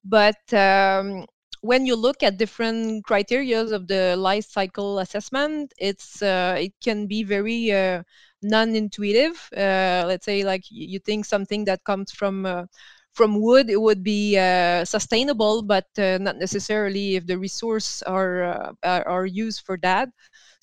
but 0.04 0.36
um, 0.52 1.26
when 1.60 1.86
you 1.86 1.96
look 1.96 2.22
at 2.22 2.36
different 2.38 3.04
criteria 3.04 3.60
of 3.62 3.86
the 3.88 4.16
life 4.16 4.44
cycle 4.46 4.98
assessment, 4.98 5.72
it's 5.78 6.22
uh, 6.22 6.56
it 6.58 6.72
can 6.82 7.06
be 7.06 7.22
very 7.24 7.72
uh, 7.72 8.02
non-intuitive. 8.42 9.48
Uh, 9.56 10.04
let's 10.06 10.24
say 10.26 10.44
like 10.44 10.62
you 10.70 10.98
think 10.98 11.24
something 11.24 11.64
that 11.66 11.84
comes 11.84 12.10
from 12.12 12.46
uh, 12.46 12.64
from 13.12 13.40
wood, 13.40 13.70
it 13.70 13.80
would 13.80 14.02
be 14.02 14.36
uh, 14.36 14.84
sustainable, 14.84 15.62
but 15.62 15.86
uh, 15.98 16.18
not 16.20 16.36
necessarily 16.36 17.14
if 17.14 17.24
the 17.26 17.38
resource 17.38 18.02
are, 18.02 18.74
are, 18.82 19.06
are 19.08 19.26
used 19.26 19.60
for 19.64 19.78
that. 19.82 20.08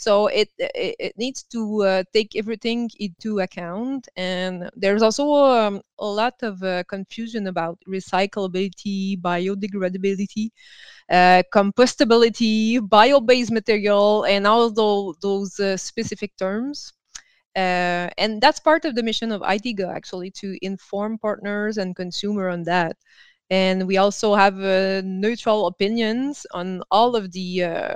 So 0.02 0.28
it 0.28 0.50
it, 0.58 0.96
it 1.00 1.14
needs 1.18 1.44
to 1.54 1.84
uh, 1.84 2.04
take 2.14 2.36
everything 2.36 2.90
into 3.00 3.40
account, 3.40 4.08
and 4.16 4.70
there's 4.76 5.04
also 5.04 5.26
um, 5.34 5.82
a 6.00 6.06
lot 6.06 6.36
of 6.42 6.64
uh, 6.64 6.84
confusion 6.90 7.48
about 7.48 7.78
recyclability, 7.88 9.22
biodegradability, 9.22 10.50
uh, 11.10 11.44
compostability, 11.54 12.80
bio-based 12.90 13.52
material, 13.52 14.24
and 14.26 14.48
all 14.48 14.72
those, 14.72 15.16
those 15.22 15.60
uh, 15.60 15.78
specific 15.78 16.36
terms. 16.38 16.94
Uh, 17.56 18.08
and 18.18 18.42
that's 18.42 18.60
part 18.62 18.86
of 18.86 18.96
the 18.96 19.04
mission 19.04 19.32
of 19.32 19.42
ITIGA 19.42 19.94
actually 19.94 20.32
to 20.32 20.58
inform 20.66 21.18
partners 21.18 21.78
and 21.78 21.96
consumer 21.98 22.48
on 22.48 22.64
that 22.64 22.96
and 23.50 23.86
we 23.88 23.98
also 23.98 24.36
have 24.36 24.58
uh, 24.62 25.02
neutral 25.04 25.68
opinions 25.68 26.46
on 26.54 26.82
all 26.92 27.16
of 27.16 27.32
the 27.34 27.64
uh, 27.64 27.96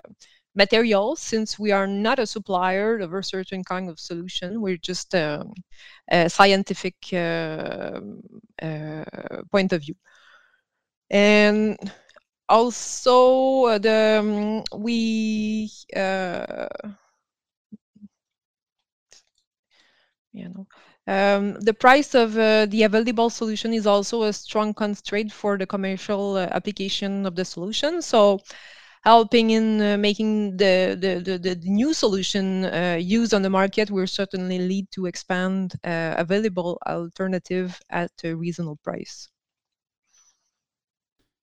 materials 0.55 1.21
since 1.21 1.59
we 1.59 1.71
are 1.71 1.87
not 1.87 2.19
a 2.19 2.25
supplier 2.25 2.97
of 2.99 3.13
a 3.13 3.23
certain 3.23 3.63
kind 3.63 3.89
of 3.89 3.99
solution 3.99 4.61
we're 4.61 4.77
just 4.77 5.13
um, 5.15 5.53
a 6.11 6.29
scientific 6.29 6.95
uh, 7.13 7.99
uh, 8.61 9.03
point 9.51 9.73
of 9.73 9.81
view 9.81 9.95
and 11.09 11.77
also 12.49 13.65
uh, 13.65 13.77
the 13.77 14.63
um, 14.71 14.81
we 14.81 15.69
uh, 15.95 16.67
you 20.31 20.49
know 20.49 20.67
um, 21.07 21.53
the 21.61 21.73
price 21.73 22.15
of 22.15 22.37
uh, 22.37 22.65
the 22.65 22.83
available 22.83 23.29
solution 23.29 23.73
is 23.73 23.85
also 23.85 24.23
a 24.23 24.33
strong 24.33 24.73
constraint 24.73 25.31
for 25.31 25.57
the 25.57 25.67
commercial 25.67 26.35
uh, 26.35 26.47
application 26.51 27.25
of 27.27 27.35
the 27.35 27.45
solution. 27.45 28.01
So 28.01 28.39
helping 29.05 29.51
in 29.51 29.81
uh, 29.81 29.97
making 29.97 30.57
the, 30.57 30.97
the, 30.99 31.19
the, 31.19 31.37
the, 31.37 31.55
new 31.63 31.93
solution 31.93 32.65
uh, 32.65 32.97
used 32.99 33.33
on 33.35 33.43
the 33.43 33.49
market 33.49 33.91
will 33.91 34.07
certainly 34.07 34.57
lead 34.57 34.89
to 34.91 35.05
expand 35.05 35.75
uh, 35.83 36.15
available 36.17 36.79
alternative 36.87 37.79
at 37.91 38.11
a 38.23 38.33
reasonable 38.33 38.79
price. 38.83 39.29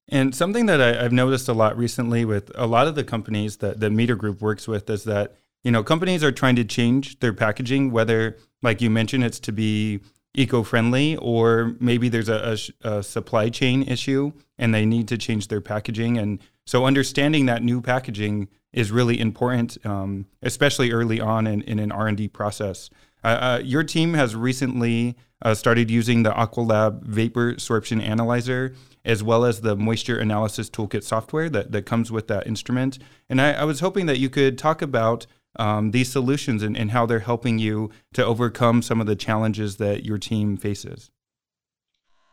And 0.09 0.35
something 0.35 0.66
that 0.66 0.81
I, 0.81 1.02
have 1.04 1.12
noticed 1.12 1.49
a 1.49 1.52
lot 1.52 1.78
recently 1.78 2.25
with 2.25 2.50
a 2.57 2.66
lot 2.66 2.88
of 2.88 2.97
the 2.97 3.04
companies 3.04 3.59
that 3.59 3.78
the 3.78 3.90
Meter 3.90 4.16
Group 4.16 4.42
works 4.42 4.66
with 4.66 4.90
is 4.90 5.04
that 5.04 5.37
you 5.62 5.71
know 5.71 5.85
companies 5.85 6.25
are 6.25 6.33
trying 6.33 6.57
to 6.57 6.64
change 6.64 7.21
their 7.21 7.33
packaging, 7.33 7.92
whether 7.92 8.37
like 8.62 8.81
you 8.81 8.90
mentioned, 8.90 9.25
it's 9.25 9.40
to 9.40 9.52
be 9.52 10.00
eco-friendly 10.35 11.16
or 11.16 11.76
maybe 11.78 12.09
there's 12.09 12.28
a, 12.28 12.57
a, 12.85 12.88
a, 12.88 13.02
supply 13.02 13.50
chain 13.50 13.83
issue 13.83 14.33
and 14.57 14.73
they 14.73 14.87
need 14.87 15.07
to 15.07 15.19
change 15.19 15.49
their 15.49 15.61
packaging 15.61 16.16
and 16.16 16.40
so 16.66 16.85
understanding 16.85 17.47
that 17.47 17.62
new 17.62 17.81
packaging 17.81 18.49
is 18.73 18.90
really 18.90 19.19
important 19.19 19.76
um, 19.85 20.26
especially 20.42 20.92
early 20.92 21.21
on 21.21 21.47
in, 21.47 21.62
in 21.62 21.78
an 21.78 21.92
r&d 21.92 22.28
process 22.28 22.90
uh, 23.25 23.26
uh, 23.26 23.61
your 23.62 23.85
team 23.85 24.14
has 24.14 24.35
recently 24.35 25.16
uh, 25.42 25.54
started 25.54 25.90
using 25.90 26.23
the 26.23 26.31
aqualab 26.31 27.02
vapor 27.02 27.54
sorption 27.54 28.02
analyzer 28.02 28.75
as 29.04 29.23
well 29.23 29.45
as 29.45 29.62
the 29.62 29.75
moisture 29.76 30.19
analysis 30.19 30.71
toolkit 30.71 31.02
software 31.02 31.50
that, 31.50 31.73
that 31.73 31.85
comes 31.85 32.11
with 32.12 32.28
that 32.28 32.47
instrument 32.47 32.99
and 33.28 33.40
I, 33.40 33.52
I 33.52 33.64
was 33.64 33.81
hoping 33.81 34.07
that 34.07 34.19
you 34.19 34.31
could 34.31 34.59
talk 34.59 34.83
about 34.83 35.26
um, 35.57 35.90
these 35.90 36.11
solutions 36.11 36.62
and, 36.62 36.76
and 36.76 36.90
how 36.90 37.07
they're 37.07 37.21
helping 37.21 37.59
you 37.59 37.90
to 38.14 38.25
overcome 38.25 38.83
some 38.83 39.00
of 39.00 39.07
the 39.07 39.16
challenges 39.16 39.76
that 39.76 40.04
your 40.04 40.19
team 40.19 40.57
faces? 40.57 41.11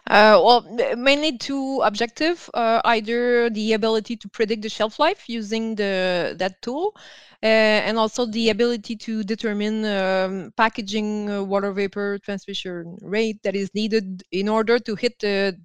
Uh, 0.10 0.42
well, 0.44 0.62
mainly 0.98 1.38
two 1.38 1.82
objective: 1.84 2.50
uh, 2.56 2.82
either 2.86 3.50
the 3.51 3.74
ability 3.74 4.16
to 4.18 4.28
predict 4.30 4.63
the 4.63 4.70
shelf 4.70 4.98
life 4.98 5.30
using 5.30 5.75
the 5.75 6.36
that 6.39 6.60
tool, 6.63 6.96
uh, 7.44 7.46
and 7.86 7.96
also 7.98 8.25
the 8.25 8.50
ability 8.50 8.96
to 8.96 9.24
determine 9.24 9.86
um, 9.86 10.51
packaging 10.58 11.30
uh, 11.30 11.44
water 11.44 11.72
vapor 11.72 12.18
transmission 12.24 12.98
rate 13.04 13.42
that 13.44 13.56
is 13.56 13.70
needed 13.75 14.24
in 14.32 14.50
order 14.50 14.80
to 14.80 14.96
hit 14.96 15.20
the 15.20 15.56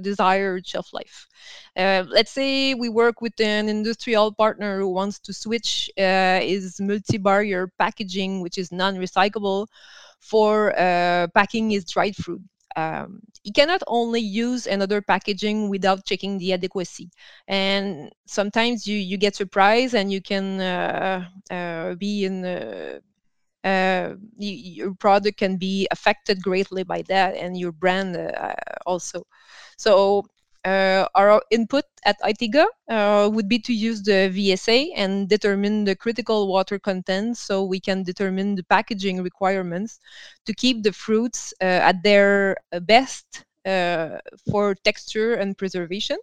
desired 0.00 0.66
shelf 0.66 0.92
life. 0.92 1.28
Uh, 1.76 2.04
let's 2.08 2.32
say 2.32 2.74
we 2.74 2.88
work 2.88 3.20
with 3.20 3.38
an 3.40 3.68
industrial 3.68 4.32
partner 4.32 4.80
who 4.80 4.88
wants 4.88 5.20
to 5.20 5.32
switch 5.32 5.88
uh, 5.96 6.40
his 6.40 6.80
multi-barrier 6.80 7.68
packaging, 7.78 8.40
which 8.40 8.58
is 8.58 8.72
non-recyclable, 8.72 9.68
for 10.18 10.72
uh, 10.78 11.26
packing 11.34 11.70
his 11.70 11.84
dried 11.84 12.16
fruit 12.16 12.42
um, 12.76 13.20
you 13.44 13.52
cannot 13.52 13.82
only 13.86 14.20
use 14.20 14.66
another 14.66 15.02
packaging 15.02 15.68
without 15.68 16.04
checking 16.04 16.38
the 16.38 16.52
adequacy. 16.52 17.10
And 17.48 18.10
sometimes 18.26 18.86
you 18.86 18.96
you 18.96 19.16
get 19.16 19.36
surprised 19.36 19.94
and 19.94 20.12
you 20.12 20.20
can 20.22 20.60
uh, 20.60 21.28
uh, 21.50 21.94
be 21.94 22.24
in 22.24 22.44
uh, 22.44 23.00
uh 23.64 24.14
your 24.38 24.94
product 24.94 25.38
can 25.38 25.56
be 25.56 25.86
affected 25.92 26.42
greatly 26.42 26.82
by 26.82 27.02
that 27.02 27.36
and 27.36 27.56
your 27.56 27.72
brand 27.72 28.16
uh, 28.16 28.54
also. 28.86 29.24
So 29.76 30.24
our 30.64 31.42
input 31.50 31.84
at 32.04 32.20
ITIGA 32.22 32.66
uh, 32.88 33.30
would 33.32 33.48
be 33.48 33.58
to 33.58 33.72
use 33.72 34.02
the 34.02 34.30
VSA 34.34 34.92
and 34.96 35.28
determine 35.28 35.84
the 35.84 35.96
critical 35.96 36.48
water 36.48 36.78
content 36.78 37.36
so 37.36 37.64
we 37.64 37.80
can 37.80 38.02
determine 38.02 38.54
the 38.54 38.64
packaging 38.64 39.22
requirements 39.22 39.98
to 40.46 40.54
keep 40.54 40.82
the 40.82 40.92
fruits 40.92 41.54
uh, 41.60 41.64
at 41.64 42.02
their 42.02 42.56
best 42.82 43.44
uh, 43.66 44.18
for 44.50 44.74
texture 44.74 45.34
and 45.34 45.56
preservation. 45.56 46.18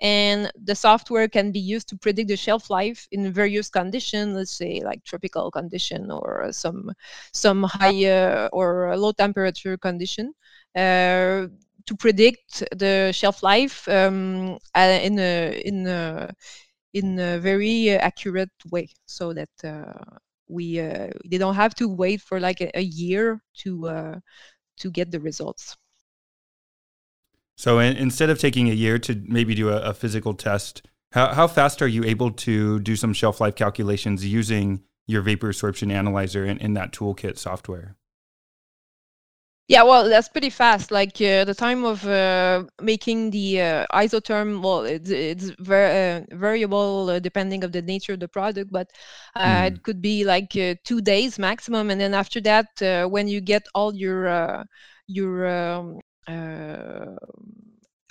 And 0.00 0.50
the 0.64 0.74
software 0.74 1.28
can 1.28 1.52
be 1.52 1.58
used 1.60 1.88
to 1.90 1.96
predict 1.98 2.28
the 2.28 2.36
shelf 2.36 2.70
life 2.70 3.06
in 3.12 3.30
various 3.32 3.68
conditions, 3.68 4.34
let's 4.34 4.50
say 4.50 4.80
like 4.82 5.04
tropical 5.04 5.50
condition 5.50 6.10
or 6.10 6.48
some 6.52 6.90
some 7.34 7.64
high 7.64 8.06
uh, 8.06 8.48
or 8.50 8.96
low 8.96 9.12
temperature 9.12 9.76
condition. 9.76 10.32
Uh, 10.74 11.48
to 11.86 11.96
predict 11.96 12.64
the 12.76 13.12
shelf 13.12 13.42
life 13.42 13.88
um, 13.88 14.58
uh, 14.74 14.98
in 15.02 15.18
a 15.18 15.62
in 15.64 15.86
a 15.86 16.32
in 16.92 17.18
a 17.18 17.38
very 17.38 17.90
accurate 17.90 18.50
way, 18.70 18.88
so 19.06 19.32
that 19.32 19.50
uh, 19.64 20.18
we 20.48 20.80
uh, 20.80 21.08
they 21.30 21.38
don't 21.38 21.54
have 21.54 21.74
to 21.76 21.88
wait 21.88 22.20
for 22.20 22.40
like 22.40 22.60
a, 22.60 22.70
a 22.78 22.82
year 22.82 23.40
to 23.58 23.88
uh, 23.88 24.18
to 24.78 24.90
get 24.90 25.10
the 25.10 25.20
results. 25.20 25.76
So 27.56 27.78
in, 27.78 27.96
instead 27.96 28.30
of 28.30 28.38
taking 28.38 28.70
a 28.70 28.74
year 28.74 28.98
to 29.00 29.22
maybe 29.26 29.54
do 29.54 29.68
a, 29.68 29.80
a 29.82 29.94
physical 29.94 30.32
test, 30.34 30.82
how, 31.12 31.34
how 31.34 31.46
fast 31.46 31.82
are 31.82 31.88
you 31.88 32.04
able 32.04 32.30
to 32.30 32.80
do 32.80 32.96
some 32.96 33.12
shelf 33.12 33.40
life 33.40 33.54
calculations 33.54 34.24
using 34.24 34.82
your 35.06 35.22
vapor 35.22 35.52
sorption 35.52 35.92
analyzer 35.92 36.44
in, 36.44 36.56
in 36.58 36.74
that 36.74 36.92
toolkit 36.92 37.36
software? 37.36 37.96
Yeah, 39.70 39.84
well, 39.84 40.08
that's 40.08 40.28
pretty 40.28 40.50
fast. 40.50 40.90
Like 40.90 41.20
uh, 41.20 41.44
the 41.44 41.54
time 41.54 41.84
of 41.84 42.04
uh, 42.04 42.64
making 42.82 43.30
the 43.30 43.60
uh, 43.60 43.86
isotherm, 43.94 44.62
well, 44.62 44.82
it's, 44.82 45.10
it's 45.10 45.50
very 45.60 46.22
uh, 46.22 46.36
variable 46.36 47.08
uh, 47.08 47.20
depending 47.20 47.62
of 47.62 47.70
the 47.70 47.80
nature 47.80 48.14
of 48.14 48.18
the 48.18 48.26
product, 48.26 48.72
but 48.72 48.90
mm. 49.36 49.66
it 49.68 49.84
could 49.84 50.02
be 50.02 50.24
like 50.24 50.56
uh, 50.56 50.74
two 50.82 51.00
days 51.00 51.38
maximum. 51.38 51.88
And 51.88 52.00
then 52.00 52.14
after 52.14 52.40
that, 52.40 52.66
when 53.12 53.28
you 53.28 53.40
get 53.40 53.62
all 53.72 53.94
your 53.94 54.66
your 55.06 55.46
um, 55.46 56.00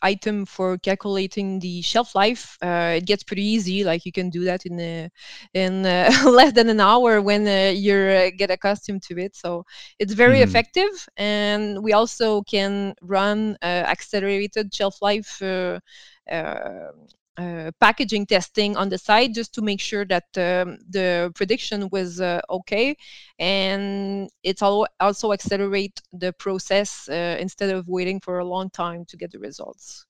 item 0.02 0.46
for 0.46 0.78
calculating 0.78 1.60
the 1.60 1.82
shelf 1.82 2.16
life, 2.16 2.58
uh, 2.62 2.96
it 2.98 3.06
gets 3.06 3.24
pretty 3.24 3.44
easy. 3.44 3.84
Like 3.84 4.06
you 4.06 4.12
can 4.12 4.30
do 4.30 4.44
that 4.46 4.66
in 4.66 4.80
a, 4.80 5.10
in 5.54 5.86
uh, 5.86 6.12
less 6.26 6.54
than 6.54 6.70
an 6.70 6.80
hour 6.80 7.22
when 7.22 7.48
uh, 7.48 7.72
you 7.76 7.96
uh, 7.96 8.30
get 8.38 8.52
accustomed 8.52 9.04
to 9.04 9.18
it. 9.20 9.36
So 9.36 9.66
it's 10.00 10.14
very 10.14 10.40
mm. 10.40 10.44
effective, 10.44 11.08
and 11.18 11.84
we 11.84 11.94
also 11.94 12.42
can 12.44 12.94
run 13.02 13.58
uh, 13.62 13.66
accelerated 13.66 14.74
shelf 14.74 15.02
life 15.02 15.42
uh, 15.42 15.80
uh, 16.32 16.92
packaging 17.80 18.26
testing 18.26 18.76
on 18.76 18.90
the 18.90 18.98
side 18.98 19.34
just 19.34 19.54
to 19.54 19.62
make 19.62 19.80
sure 19.80 20.06
that 20.06 20.26
um, 20.38 20.78
the 20.90 21.32
prediction 21.36 21.88
was 21.92 22.20
uh, 22.20 22.42
okay 22.50 22.96
and 23.38 24.30
it's 24.44 24.62
also 24.62 25.32
accelerate 25.32 26.02
the 26.14 26.34
process 26.34 27.08
uh, 27.10 27.38
instead 27.40 27.70
of 27.70 27.88
waiting 27.88 28.20
for 28.20 28.40
a 28.40 28.46
long 28.46 28.70
time 28.70 29.06
to 29.06 29.16
get 29.18 29.32
the 29.32 29.40
results 29.40 30.06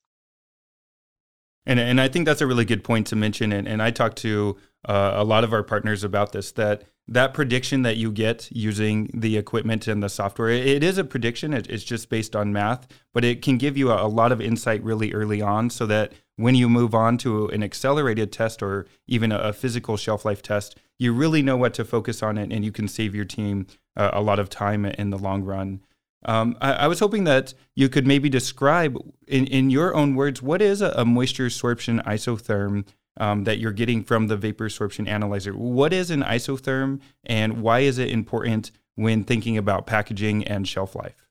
and, 1.66 1.80
and 1.80 2.02
i 2.02 2.08
think 2.08 2.26
that's 2.26 2.42
a 2.42 2.48
really 2.48 2.66
good 2.66 2.84
point 2.84 3.06
to 3.08 3.16
mention 3.16 3.52
and, 3.52 3.68
and 3.68 3.82
i 3.82 3.92
talked 3.92 4.18
to 4.18 4.58
uh, 4.86 5.12
a 5.16 5.24
lot 5.24 5.44
of 5.44 5.54
our 5.54 5.64
partners 5.64 6.04
about 6.04 6.32
this 6.32 6.52
that 6.54 6.84
that 7.10 7.34
prediction 7.34 7.82
that 7.82 7.98
you 7.98 8.12
get 8.12 8.48
using 8.52 9.10
the 9.16 9.36
equipment 9.36 9.88
and 9.88 10.04
the 10.04 10.10
software, 10.10 10.50
it 10.50 10.84
is 10.84 11.00
a 11.00 11.04
prediction. 11.04 11.54
it's 11.54 11.84
just 11.84 12.08
based 12.08 12.36
on 12.36 12.54
math, 12.54 12.88
but 13.14 13.26
it 13.26 13.42
can 13.42 13.58
give 13.58 13.76
you 13.76 13.92
a, 13.92 14.08
lot 14.08 14.32
of 14.32 14.40
insight 14.40 14.84
really 14.84 15.12
early 15.12 15.42
on 15.42 15.72
so 15.72 15.88
that 15.88 16.14
when 16.40 16.56
you 16.56 16.70
move 16.70 16.96
on 16.96 17.18
to 17.18 17.48
an 17.48 17.62
accelerated 17.62 18.32
test 18.32 18.64
or 18.64 18.86
even 19.08 19.30
a, 19.30 19.52
physical 19.52 19.98
shelf 19.98 20.24
life 20.24 20.42
test, 20.42 20.78
you 20.98 21.12
really 21.12 21.42
know 21.42 21.58
what 21.58 21.74
to 21.74 21.84
focus 21.84 22.24
on 22.24 22.38
and, 22.38 22.54
and 22.54 22.64
you 22.64 22.72
can 22.72 22.88
save 22.88 23.14
your 23.14 23.26
team 23.26 23.68
uh, 23.98 24.12
a 24.14 24.22
lot 24.22 24.40
of 24.40 24.48
time 24.48 24.86
in 24.86 25.10
the 25.10 25.18
long 25.18 25.44
run. 25.44 25.82
Um, 26.24 26.58
I, 26.62 26.72
I, 26.72 26.88
was 26.88 27.00
hoping 27.00 27.26
that 27.26 27.54
you 27.76 27.90
could 27.90 28.08
maybe 28.08 28.30
describe 28.30 28.98
in, 29.28 29.48
in 29.48 29.70
your 29.70 29.94
own 29.94 30.16
words 30.16 30.42
what 30.42 30.62
is 30.62 30.82
a, 30.82 30.94
a 30.96 31.04
moisture 31.04 31.48
sorption 31.48 32.02
isotherm 32.06 32.88
um, 33.18 33.44
that 33.44 33.60
you're 33.60 33.74
getting 33.74 34.02
from 34.02 34.28
the 34.28 34.38
vapor 34.38 34.70
sorption 34.70 35.10
analyzer. 35.10 35.52
What 35.52 35.92
is 35.92 36.10
an 36.10 36.24
isotherm 36.24 37.02
and 37.26 37.62
why 37.62 37.80
is 37.80 37.98
it 37.98 38.10
important 38.10 38.72
when 38.96 39.26
thinking 39.26 39.58
about 39.58 39.88
packaging 39.88 40.46
and 40.46 40.66
shelf 40.66 40.96
life? 40.96 41.28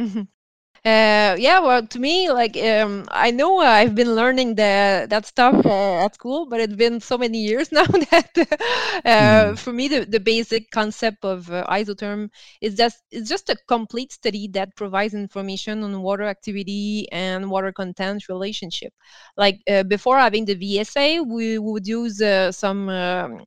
Mm-hmm. 0.00 0.22
Uh, 0.82 1.36
yeah, 1.38 1.58
well, 1.58 1.86
to 1.86 1.98
me, 1.98 2.30
like 2.30 2.56
um, 2.56 3.04
I 3.10 3.30
know 3.30 3.60
uh, 3.60 3.64
I've 3.64 3.94
been 3.94 4.14
learning 4.14 4.54
the 4.54 5.06
that 5.10 5.26
stuff 5.26 5.66
uh, 5.66 6.04
at 6.06 6.14
school, 6.14 6.46
but 6.46 6.58
it's 6.58 6.74
been 6.74 7.00
so 7.00 7.18
many 7.18 7.36
years 7.38 7.70
now 7.78 7.84
that 8.10 8.30
mm. 9.04 9.58
for 9.58 9.74
me, 9.74 9.88
the, 9.88 10.06
the 10.06 10.18
basic 10.20 10.70
concept 10.70 11.22
of 11.22 11.50
uh, 11.50 11.66
isotherm 11.68 12.30
is 12.62 12.76
just 12.76 13.02
it's 13.10 13.28
just 13.28 13.50
a 13.50 13.56
complete 13.68 14.10
study 14.12 14.48
that 14.54 14.74
provides 14.74 15.12
information 15.12 15.82
on 15.82 16.00
water 16.00 16.24
activity 16.24 17.06
and 17.12 17.50
water 17.50 17.72
content 17.72 18.26
relationship. 18.30 18.94
Like 19.36 19.60
uh, 19.68 19.82
before 19.82 20.16
having 20.18 20.46
the 20.46 20.54
VSA, 20.54 21.20
we 21.20 21.58
would 21.58 21.86
use 21.86 22.22
some 22.56 22.88
um, 22.88 23.44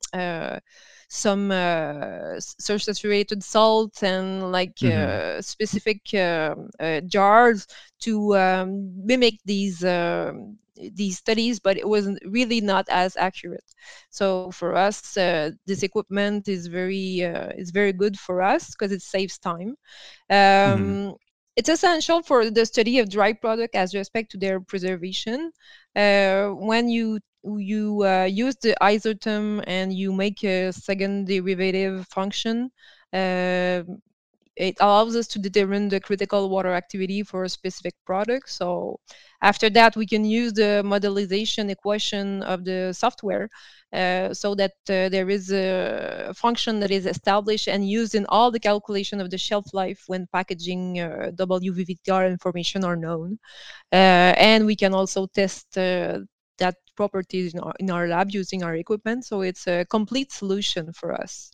some 1.14 1.50
uh, 1.52 2.40
saturated 2.40 3.42
salt 3.42 4.02
and 4.02 4.50
like 4.50 4.74
mm-hmm. 4.76 5.38
uh, 5.38 5.40
specific 5.40 6.00
uh, 6.12 6.54
uh, 6.80 7.00
jars 7.02 7.66
to 8.00 8.36
um, 8.36 8.92
mimic 9.06 9.34
these 9.44 9.84
um, 9.84 10.58
these 10.92 11.18
studies, 11.18 11.60
but 11.60 11.76
it 11.76 11.88
was 11.88 12.18
really 12.26 12.60
not 12.60 12.86
as 12.88 13.16
accurate. 13.16 13.64
So 14.10 14.50
for 14.50 14.74
us, 14.74 15.16
uh, 15.16 15.52
this 15.66 15.84
equipment 15.84 16.48
is 16.48 16.66
very 16.66 17.24
uh, 17.24 17.50
is 17.56 17.70
very 17.70 17.92
good 17.92 18.18
for 18.18 18.42
us 18.42 18.70
because 18.70 18.90
it 18.90 19.02
saves 19.02 19.38
time. 19.38 19.76
Um, 20.30 20.36
mm-hmm. 20.36 21.10
It's 21.56 21.68
essential 21.68 22.22
for 22.22 22.50
the 22.50 22.66
study 22.66 22.98
of 22.98 23.08
dry 23.08 23.32
product 23.32 23.76
as 23.76 23.94
respect 23.94 24.32
to 24.32 24.38
their 24.38 24.58
preservation. 24.58 25.52
Uh, 25.94 26.48
when 26.48 26.88
you 26.88 27.20
you 27.58 28.04
uh, 28.04 28.24
use 28.24 28.56
the 28.56 28.76
isotherm 28.82 29.62
and 29.66 29.92
you 29.92 30.12
make 30.12 30.42
a 30.44 30.72
second 30.72 31.26
derivative 31.26 32.06
function, 32.08 32.70
uh, 33.12 33.82
it 34.56 34.76
allows 34.80 35.16
us 35.16 35.26
to 35.26 35.38
determine 35.38 35.88
the 35.88 36.00
critical 36.00 36.48
water 36.48 36.74
activity 36.74 37.22
for 37.22 37.44
a 37.44 37.48
specific 37.48 37.94
product. 38.06 38.48
So 38.50 39.00
after 39.42 39.68
that, 39.70 39.96
we 39.96 40.06
can 40.06 40.24
use 40.24 40.52
the 40.52 40.82
modelization 40.84 41.70
equation 41.70 42.42
of 42.42 42.64
the 42.64 42.92
software 42.92 43.48
uh, 43.92 44.32
so 44.32 44.54
that 44.54 44.72
uh, 44.88 45.08
there 45.08 45.28
is 45.28 45.52
a 45.52 46.32
function 46.36 46.80
that 46.80 46.90
is 46.90 47.06
established 47.06 47.68
and 47.68 47.88
used 47.88 48.14
in 48.14 48.26
all 48.28 48.50
the 48.50 48.60
calculation 48.60 49.20
of 49.20 49.30
the 49.30 49.38
shelf 49.38 49.66
life 49.72 50.04
when 50.06 50.26
packaging 50.32 51.00
uh, 51.00 51.30
WVTR 51.34 52.26
information 52.26 52.84
are 52.84 52.96
known. 52.96 53.38
Uh, 53.92 54.34
and 54.38 54.66
we 54.66 54.76
can 54.76 54.94
also 54.94 55.26
test 55.26 55.76
uh, 55.78 56.20
properties 56.96 57.54
in 57.54 57.60
our, 57.60 57.74
in 57.80 57.90
our 57.90 58.08
lab 58.08 58.30
using 58.30 58.62
our 58.62 58.74
equipment. 58.74 59.24
So 59.24 59.42
it's 59.42 59.66
a 59.66 59.84
complete 59.84 60.32
solution 60.32 60.92
for 60.92 61.12
us. 61.12 61.52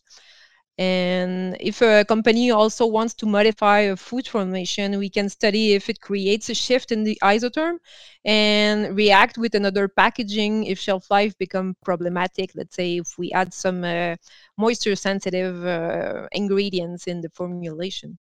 And 0.78 1.59
if 1.61 1.82
a 1.82 2.06
company 2.06 2.50
also 2.50 2.87
wants 2.87 3.12
to 3.16 3.26
modify 3.26 3.80
a 3.80 3.97
food 3.97 4.26
formulation, 4.26 4.99
we 4.99 5.11
can 5.11 5.28
study 5.28 5.75
if 5.75 5.90
it 5.90 6.00
creates 6.00 6.49
a 6.49 6.54
shift 6.54 6.90
in 6.90 7.04
the 7.04 7.18
isotherm 7.23 7.76
and 8.25 8.97
react 8.97 9.37
with 9.37 9.54
another 9.54 9.88
packaging 9.88 10.64
if 10.64 10.79
shelf 10.79 11.11
life 11.11 11.37
become 11.37 11.76
problematic. 11.85 12.53
Let's 12.55 12.74
say 12.76 12.96
if 12.96 13.18
we 13.18 13.31
add 13.33 13.53
some 13.53 13.85
uh, 13.85 14.16
moisture 14.57 14.96
sensitive 14.96 15.66
uh, 15.66 16.29
ingredients 16.33 17.07
in 17.07 17.20
the 17.20 17.29
formulation. 17.29 18.16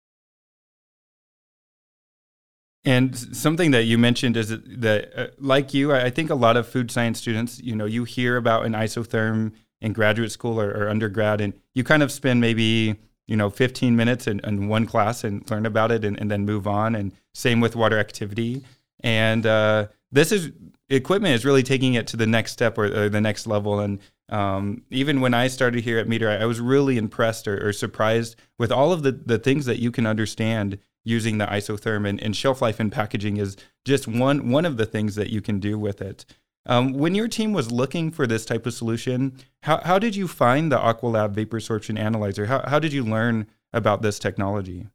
And 2.86 3.18
something 3.36 3.72
that 3.72 3.82
you 3.82 3.98
mentioned 3.98 4.36
is 4.36 4.48
that, 4.48 5.10
uh, 5.16 5.26
like 5.38 5.74
you, 5.74 5.92
I 5.92 6.08
think 6.08 6.30
a 6.30 6.36
lot 6.36 6.56
of 6.56 6.68
food 6.68 6.92
science 6.92 7.18
students, 7.18 7.60
you 7.60 7.74
know, 7.74 7.84
you 7.84 8.04
hear 8.04 8.36
about 8.36 8.64
an 8.64 8.74
isotherm 8.74 9.52
in 9.80 9.92
graduate 9.92 10.30
school 10.30 10.60
or, 10.60 10.70
or 10.70 10.88
undergrad, 10.88 11.40
and 11.40 11.52
you 11.74 11.82
kind 11.82 12.04
of 12.04 12.12
spend 12.12 12.40
maybe, 12.40 12.94
you 13.26 13.36
know, 13.36 13.50
15 13.50 13.96
minutes 13.96 14.28
in, 14.28 14.38
in 14.44 14.68
one 14.68 14.86
class 14.86 15.24
and 15.24 15.48
learn 15.50 15.66
about 15.66 15.90
it 15.90 16.04
and, 16.04 16.18
and, 16.18 16.30
then 16.30 16.46
move 16.46 16.68
on. 16.68 16.94
And 16.94 17.12
same 17.34 17.60
with 17.60 17.74
water 17.74 17.98
activity. 17.98 18.62
And 19.00 19.44
uh, 19.44 19.88
this 20.12 20.30
is 20.30 20.52
equipment 20.88 21.34
is 21.34 21.44
really 21.44 21.64
taking 21.64 21.94
it 21.94 22.06
to 22.06 22.16
the 22.16 22.26
next 22.26 22.52
step 22.52 22.78
or, 22.78 22.84
or 22.84 23.08
the 23.08 23.20
next 23.20 23.48
level. 23.48 23.80
And 23.80 23.98
um, 24.28 24.82
even 24.90 25.20
when 25.20 25.34
I 25.34 25.48
started 25.48 25.82
here 25.82 25.98
at 25.98 26.06
Meter, 26.06 26.30
I, 26.30 26.36
I 26.36 26.44
was 26.46 26.60
really 26.60 26.98
impressed 26.98 27.48
or, 27.48 27.68
or, 27.68 27.72
surprised 27.72 28.36
with 28.58 28.70
all 28.70 28.92
of 28.92 29.02
the, 29.02 29.12
the 29.12 29.38
things 29.38 29.66
that 29.66 29.78
you 29.78 29.90
can 29.90 30.06
understand 30.06 30.78
using 31.06 31.38
the 31.38 31.46
isotherm 31.46 32.06
and, 32.06 32.20
and 32.20 32.36
shelf 32.36 32.60
life 32.60 32.80
and 32.80 32.90
packaging 32.90 33.36
is 33.36 33.56
just 33.84 34.08
one 34.08 34.50
one 34.50 34.66
of 34.66 34.76
the 34.76 34.84
things 34.84 35.14
that 35.14 35.30
you 35.30 35.40
can 35.40 35.60
do 35.60 35.78
with 35.78 36.02
it. 36.02 36.26
Um, 36.66 36.94
when 36.94 37.14
your 37.14 37.28
team 37.28 37.52
was 37.52 37.70
looking 37.70 38.10
for 38.10 38.26
this 38.26 38.44
type 38.44 38.66
of 38.66 38.74
solution, 38.74 39.38
how, 39.62 39.80
how 39.84 40.00
did 40.00 40.16
you 40.16 40.26
find 40.26 40.70
the 40.70 40.78
Aqualab 40.78 41.30
vapor 41.30 41.60
sorption 41.60 41.96
analyzer? 41.96 42.46
How, 42.46 42.62
how 42.66 42.80
did 42.80 42.92
you 42.92 43.04
learn 43.04 43.46
about 43.72 44.02
this 44.02 44.18
technology? 44.18 44.88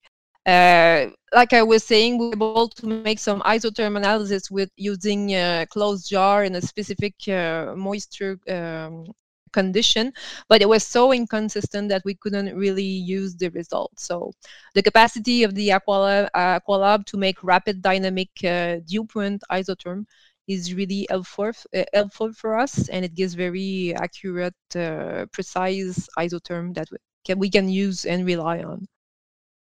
Uh, 0.49 1.11
like 1.35 1.53
I 1.53 1.63
was 1.63 1.85
saying, 1.85 2.17
we 2.19 2.29
were 2.29 2.51
able 2.51 2.71
to 2.71 2.87
make 2.87 3.19
some 3.19 3.43
isotherm 3.43 3.99
analysis 3.99 4.51
with 4.51 4.71
using 4.79 5.35
a 5.35 5.67
closed 5.69 6.09
jar 6.09 6.45
in 6.45 6.55
a 6.55 6.63
specific 6.63 7.15
uh, 7.29 7.75
moisture 7.77 8.39
um, 8.49 9.05
condition, 9.53 10.11
but 10.49 10.63
it 10.63 10.69
was 10.69 10.87
so 10.87 11.13
inconsistent 11.13 11.91
that 11.91 12.03
we 12.07 12.15
couldn't 12.15 12.57
really 12.57 12.83
use 12.83 13.37
the 13.37 13.51
results. 13.51 14.05
So 14.05 14.33
the 14.75 14.83
capacity 14.83 15.43
of 15.43 15.55
the 15.55 15.69
Aqualab, 15.69 16.31
uh, 16.35 16.61
Aqualab 16.61 17.05
to 17.07 17.19
make 17.19 17.45
rapid 17.45 17.83
dynamic 17.83 18.31
uh, 18.43 18.77
dew 18.87 19.05
point 19.05 19.43
isotherm 19.53 20.07
is 20.47 20.73
really 20.73 21.07
helpful, 21.11 21.53
uh, 21.77 21.85
helpful 21.93 22.33
for 22.33 22.57
us, 22.59 22.89
and 22.89 23.05
it 23.05 23.15
gives 23.15 23.35
very 23.35 23.95
accurate, 23.97 24.55
uh, 24.77 25.27
precise 25.31 26.09
isotherm 26.19 26.73
that 26.73 26.89
we 26.91 26.97
can, 27.27 27.39
we 27.39 27.51
can 27.51 27.69
use 27.69 28.07
and 28.07 28.25
rely 28.25 28.63
on. 28.63 28.87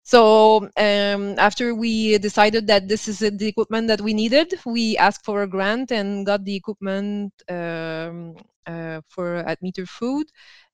So 0.03 0.69
um, 0.77 1.39
after 1.39 1.75
we 1.75 2.19
decided 2.19 2.67
that 2.67 2.89
this 2.89 3.07
is 3.07 3.19
the 3.19 3.47
equipment 3.47 3.89
that 3.89 4.01
we 4.01 4.15
needed, 4.15 4.55
we 4.65 4.97
asked 4.97 5.25
for 5.25 5.43
a 5.43 5.47
grant 5.47 5.93
and 5.93 6.27
got 6.27 6.45
the 6.45 6.57
equipment 6.57 7.33
um, 7.49 8.35
uh, 8.67 9.01
for 9.09 9.37
at 9.37 9.63
Meter 9.63 9.87
Food, 9.87 10.27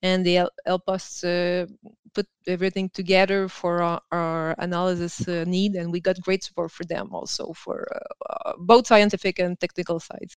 and 0.02 0.24
they 0.24 0.44
help 0.64 0.88
us 0.88 1.24
uh, 1.24 1.66
put 2.14 2.26
everything 2.46 2.88
together 2.90 3.48
for 3.48 3.82
our, 3.82 4.00
our 4.12 4.54
analysis 4.58 5.26
uh, 5.28 5.44
need, 5.46 5.74
and 5.74 5.92
we 5.92 6.00
got 6.00 6.20
great 6.22 6.42
support 6.42 6.70
for 6.70 6.84
them 6.84 7.08
also 7.12 7.52
for 7.52 7.86
uh, 8.30 8.52
both 8.58 8.86
scientific 8.86 9.38
and 9.38 9.58
technical 9.60 10.00
sides. 10.00 10.36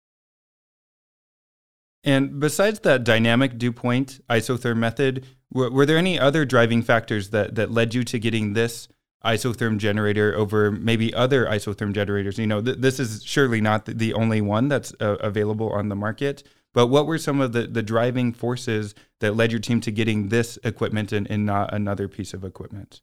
And 2.03 2.39
besides 2.39 2.79
that 2.81 3.03
dynamic 3.03 3.57
dew 3.57 3.71
point 3.71 4.21
isotherm 4.29 4.77
method, 4.77 5.25
were, 5.51 5.69
were 5.69 5.85
there 5.85 5.97
any 5.97 6.19
other 6.19 6.45
driving 6.45 6.81
factors 6.81 7.29
that, 7.31 7.55
that 7.55 7.71
led 7.71 7.93
you 7.93 8.03
to 8.05 8.19
getting 8.19 8.53
this 8.53 8.87
isotherm 9.25 9.77
generator 9.77 10.33
over 10.35 10.71
maybe 10.71 11.13
other 11.13 11.45
isotherm 11.45 11.93
generators? 11.93 12.37
You 12.37 12.47
know, 12.47 12.61
th- 12.61 12.77
this 12.77 12.99
is 12.99 13.23
surely 13.23 13.59
not 13.59 13.85
the 13.85 14.13
only 14.13 14.41
one 14.41 14.69
that's 14.69 14.93
uh, 14.99 15.17
available 15.19 15.69
on 15.71 15.89
the 15.89 15.95
market, 15.95 16.43
but 16.73 16.87
what 16.87 17.05
were 17.05 17.17
some 17.17 17.41
of 17.41 17.51
the, 17.51 17.67
the 17.67 17.83
driving 17.83 18.31
forces 18.31 18.95
that 19.19 19.35
led 19.35 19.51
your 19.51 19.59
team 19.59 19.81
to 19.81 19.91
getting 19.91 20.29
this 20.29 20.57
equipment 20.63 21.11
and, 21.11 21.29
and 21.29 21.45
not 21.45 21.73
another 21.73 22.07
piece 22.07 22.33
of 22.33 22.43
equipment? 22.43 23.01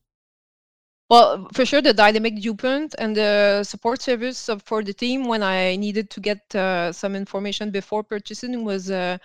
Well, 1.09 1.47
for 1.55 1.64
sure, 1.64 1.81
the 1.81 1.95
dynamic 1.95 2.40
dew 2.40 2.55
point 2.57 2.97
and 2.99 3.16
the 3.16 3.62
support 3.62 4.03
service 4.03 4.51
for 4.64 4.83
the 4.83 4.92
team 4.92 5.27
when 5.27 5.40
I 5.40 5.77
needed 5.77 6.11
to 6.11 6.21
get 6.21 6.53
uh, 6.53 6.90
some 6.92 7.14
information 7.14 7.71
before 7.71 8.03
purchasing 8.03 8.64
was 8.64 8.90
uh, 8.90 9.19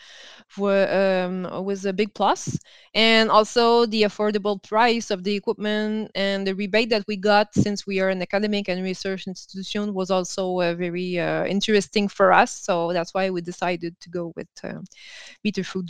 um, 0.59 1.43
was 1.65 1.85
a 1.85 1.93
big 1.93 2.13
plus. 2.13 2.43
plus, 2.45 2.59
and 2.93 3.31
also 3.31 3.87
the 3.87 4.03
affordable 4.03 4.61
price 4.61 5.09
of 5.09 5.23
the 5.23 5.33
equipment 5.35 6.11
and 6.13 6.45
the 6.45 6.53
rebate 6.53 6.89
that 6.91 7.03
we 7.07 7.17
got 7.17 7.53
since 7.55 7.87
we 7.87 7.99
are 7.99 8.09
an 8.09 8.21
academic 8.21 8.69
and 8.69 8.83
research 8.83 9.25
institution 9.27 9.93
was 9.93 10.11
also 10.11 10.59
uh, 10.61 10.75
very 10.75 11.17
uh, 11.19 11.45
interesting 11.45 12.07
for 12.07 12.31
us. 12.31 12.51
So 12.51 12.93
that's 12.93 13.13
why 13.15 13.29
we 13.31 13.41
decided 13.41 13.99
to 14.01 14.09
go 14.11 14.33
with 14.35 14.49
uh, 14.63 14.81
Meter 15.43 15.63
Food. 15.63 15.89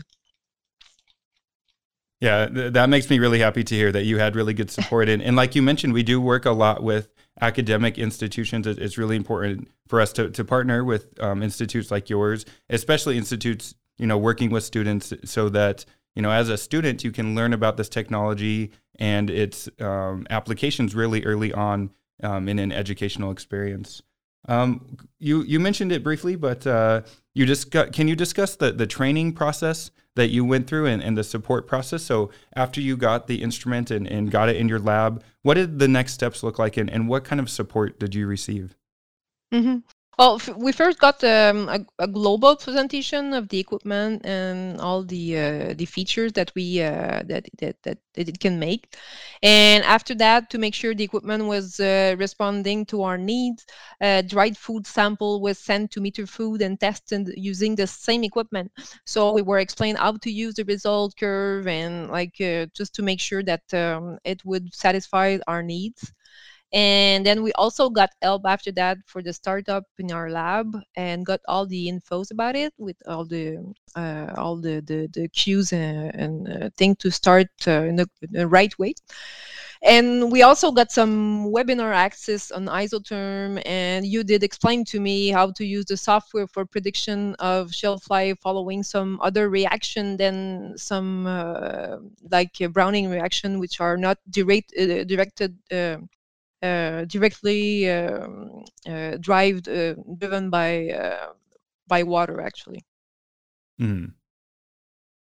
Yeah, 2.21 2.47
th- 2.47 2.73
that 2.73 2.88
makes 2.88 3.10
me 3.10 3.17
really 3.17 3.39
happy 3.39 3.63
to 3.63 3.75
hear 3.75 3.91
that 3.91 4.05
you 4.05 4.19
had 4.19 4.36
really 4.36 4.53
good 4.53 4.69
support. 4.69 5.10
and, 5.10 5.21
and 5.21 5.36
like 5.36 5.55
you 5.55 5.62
mentioned, 5.62 5.91
we 5.93 6.03
do 6.03 6.21
work 6.21 6.45
a 6.45 6.51
lot 6.51 6.84
with 6.84 7.10
academic 7.41 7.97
institutions. 7.97 8.67
It's 8.67 8.97
really 8.97 9.15
important 9.15 9.67
for 9.88 9.99
us 9.99 10.13
to, 10.13 10.29
to 10.29 10.45
partner 10.45 10.84
with 10.84 11.19
um, 11.19 11.41
institutes 11.41 11.89
like 11.89 12.10
yours, 12.10 12.45
especially 12.69 13.17
institutes, 13.17 13.73
you 13.97 14.05
know, 14.05 14.19
working 14.19 14.51
with 14.51 14.63
students 14.63 15.12
so 15.25 15.49
that, 15.49 15.84
you 16.15 16.21
know, 16.21 16.31
as 16.31 16.49
a 16.49 16.57
student, 16.57 17.03
you 17.03 17.12
can 17.12 17.34
learn 17.34 17.53
about 17.53 17.77
this 17.77 17.89
technology 17.89 18.71
and 18.99 19.31
its 19.31 19.67
um, 19.79 20.27
applications 20.29 20.93
really 20.93 21.25
early 21.25 21.51
on 21.51 21.89
um, 22.21 22.47
in 22.47 22.60
an 22.60 22.71
educational 22.71 23.31
experience. 23.31 24.03
Um, 24.47 24.97
you 25.19 25.43
you 25.43 25.60
mentioned 25.60 25.91
it 25.91 26.03
briefly, 26.03 26.36
but 26.36 26.65
uh, 26.65 27.01
you 27.34 27.45
got, 27.69 27.93
can 27.93 28.07
you 28.07 28.15
discuss 28.15 28.55
the 28.55 28.71
the 28.71 28.88
training 28.88 29.34
process 29.34 29.91
that 30.15 30.30
you 30.30 30.43
went 30.43 30.67
through 30.67 30.86
and, 30.86 31.02
and 31.02 31.17
the 31.17 31.24
support 31.24 31.67
process? 31.67 32.04
So 32.04 32.30
after 32.56 32.82
you 32.82 32.97
got 32.97 33.28
the 33.28 33.41
instrument 33.41 33.91
and, 33.91 34.08
and 34.08 34.32
got 34.32 34.50
it 34.50 34.58
in 34.58 34.67
your 34.67 34.80
lab, 34.80 35.24
what 35.41 35.56
did 35.56 35.80
the 35.80 35.88
next 35.88 36.13
steps 36.13 36.43
look 36.43 36.60
like, 36.60 36.78
and, 36.78 36.89
and 36.89 37.08
what 37.08 37.24
kind 37.24 37.39
of 37.39 37.50
support 37.50 38.00
did 38.00 38.13
you 38.15 38.28
receive? 38.28 38.76
Mm-hmm. 39.54 39.80
Well, 40.19 40.39
we 40.56 40.71
first 40.71 41.00
got 41.00 41.24
um, 41.24 41.67
a, 41.67 41.80
a 41.97 42.08
global 42.08 42.56
presentation 42.56 43.34
of 43.34 43.50
the 43.50 43.58
equipment 43.60 44.24
and 44.26 44.80
all 44.80 45.04
the 45.04 45.38
uh, 45.38 45.74
the 45.74 45.86
features 45.86 46.34
that 46.34 46.52
we 46.54 46.82
uh, 46.82 47.24
that, 47.26 47.47
that 47.58 47.82
that 47.84 47.97
it 48.15 48.39
can 48.39 48.60
make, 48.60 48.95
and 49.41 49.84
after 49.84 50.13
that, 50.15 50.50
to 50.52 50.60
make 50.60 50.76
sure 50.76 50.93
the 50.93 51.04
equipment 51.06 51.45
was 51.45 51.80
uh, 51.80 52.15
responding 52.19 52.86
to 52.88 53.02
our 53.02 53.17
needs, 53.17 53.65
a 54.00 54.21
dried 54.21 54.58
food 54.58 54.86
sample 54.86 55.41
was 55.41 55.58
sent 55.58 55.89
to 55.91 56.02
Meter 56.02 56.28
Food 56.28 56.62
and 56.62 56.80
tested 56.80 57.34
using 57.36 57.76
the 57.76 57.88
same 57.88 58.24
equipment. 58.24 58.71
So 59.06 59.32
we 59.34 59.41
were 59.41 59.60
explained 59.60 59.97
how 59.97 60.17
to 60.17 60.32
use 60.32 60.54
the 60.56 60.65
result 60.65 61.15
curve 61.17 61.67
and 61.67 62.10
like 62.12 62.36
uh, 62.39 62.67
just 62.76 62.93
to 62.95 63.02
make 63.02 63.19
sure 63.19 63.41
that 63.43 63.74
um, 63.74 64.19
it 64.24 64.45
would 64.45 64.74
satisfy 64.74 65.38
our 65.47 65.63
needs 65.63 66.13
and 66.73 67.25
then 67.25 67.43
we 67.43 67.51
also 67.53 67.89
got 67.89 68.12
help 68.21 68.43
after 68.45 68.71
that 68.71 68.97
for 69.05 69.21
the 69.21 69.34
startup 69.34 69.84
in 69.97 70.12
our 70.12 70.29
lab 70.29 70.77
and 70.95 71.25
got 71.25 71.41
all 71.47 71.65
the 71.65 71.89
infos 71.91 72.31
about 72.31 72.55
it 72.55 72.73
with 72.77 72.95
all 73.07 73.25
the 73.25 73.57
uh, 73.95 74.34
all 74.38 74.55
the 74.55 74.79
the, 74.81 75.10
the 75.13 75.27
cues 75.29 75.73
and, 75.73 76.15
and 76.15 76.63
uh, 76.63 76.69
thing 76.77 76.95
to 76.95 77.12
start 77.12 77.47
uh, 77.67 77.84
in, 77.84 77.97
the, 77.97 78.10
in, 78.21 78.31
the, 78.31 78.47
right 78.47 78.77
way. 78.79 78.93
And 79.84 80.31
we 80.31 80.43
also 80.43 80.71
got 80.71 80.91
some 80.91 81.47
webinar 81.47 81.93
access 81.93 82.51
on 82.51 82.67
isotherm 82.67 83.62
and 83.65 84.05
you 84.05 84.23
did 84.23 84.43
explain 84.43 84.86
to 84.86 84.99
me 84.99 85.29
how 85.29 85.51
to 85.53 85.65
use 85.65 85.86
the 85.86 85.97
software 85.97 86.47
for 86.47 86.65
prediction 86.65 87.36
of 87.39 87.73
shelf 87.73 88.10
life 88.10 88.38
following 88.39 88.84
some 88.84 89.19
other 89.21 89.49
reaction 89.49 90.17
than 90.17 90.77
some 90.77 91.25
uh, 91.25 91.97
like 92.29 92.55
browning 92.71 93.10
reaction 93.10 93.60
which 93.60 93.81
are 93.81 93.97
not 93.97 94.19
direct, 94.29 94.71
uh, 94.79 95.03
directed 95.03 95.57
uh, 95.71 95.97
directly 96.62 97.89
um, 97.89 98.63
uh, 98.88 98.91
uh, 98.91 99.17
driven 99.17 100.50
by 100.50 101.17
by 101.88 102.04
water 102.04 102.41
actually. 102.41 102.86
Mm. 103.80 104.13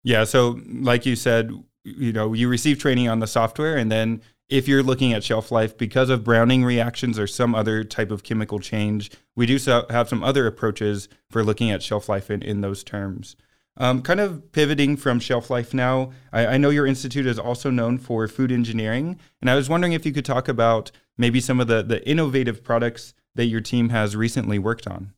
Yeah. 0.04 0.24
So, 0.24 0.60
like 0.66 1.06
you 1.06 1.16
said, 1.16 1.52
you 1.84 2.12
know, 2.12 2.34
you 2.34 2.50
receive 2.50 2.80
training 2.80 3.08
on 3.08 3.20
the 3.20 3.28
software, 3.28 3.78
and 3.78 3.92
then 3.92 4.22
if 4.50 4.68
you're 4.68 4.84
looking 4.84 5.14
at 5.14 5.24
shelf 5.24 5.52
life 5.52 5.78
because 5.78 6.10
of 6.10 6.24
browning 6.24 6.64
reactions 6.64 7.20
or 7.20 7.28
some 7.28 7.54
other 7.54 7.84
type 7.84 8.12
of 8.12 8.24
chemical 8.24 8.60
change, 8.60 9.12
we 9.36 9.46
do 9.46 9.58
have 9.90 10.08
some 10.08 10.24
other 10.24 10.48
approaches 10.48 11.10
for 11.30 11.44
looking 11.44 11.70
at 11.70 11.84
shelf 11.84 12.08
life 12.08 12.32
in, 12.32 12.42
in 12.42 12.62
those 12.62 12.84
terms. 12.84 13.36
Um, 13.80 14.02
kind 14.02 14.20
of 14.20 14.52
pivoting 14.54 14.98
from 14.98 15.20
shelf 15.20 15.50
life 15.50 15.74
now, 15.74 16.12
I, 16.34 16.48
I, 16.48 16.58
know 16.58 16.72
your 16.72 16.88
institute 16.88 17.28
is 17.28 17.38
also 17.38 17.70
known 17.70 18.00
for 18.00 18.28
food 18.28 18.52
engineering, 18.52 19.20
and 19.40 19.52
I 19.52 19.56
was 19.56 19.70
wondering 19.70 19.94
if 19.94 20.04
you 20.04 20.12
could 20.12 20.26
talk 20.26 20.48
about 20.48 20.90
maybe 21.18 21.40
some 21.40 21.60
of 21.60 21.68
the, 21.68 21.84
the 21.84 22.08
innovative 22.08 22.64
products 22.64 23.14
that 23.36 23.46
your 23.46 23.62
team 23.62 23.90
has 23.90 24.16
recently 24.16 24.60
worked 24.60 24.88
on. 24.88 25.14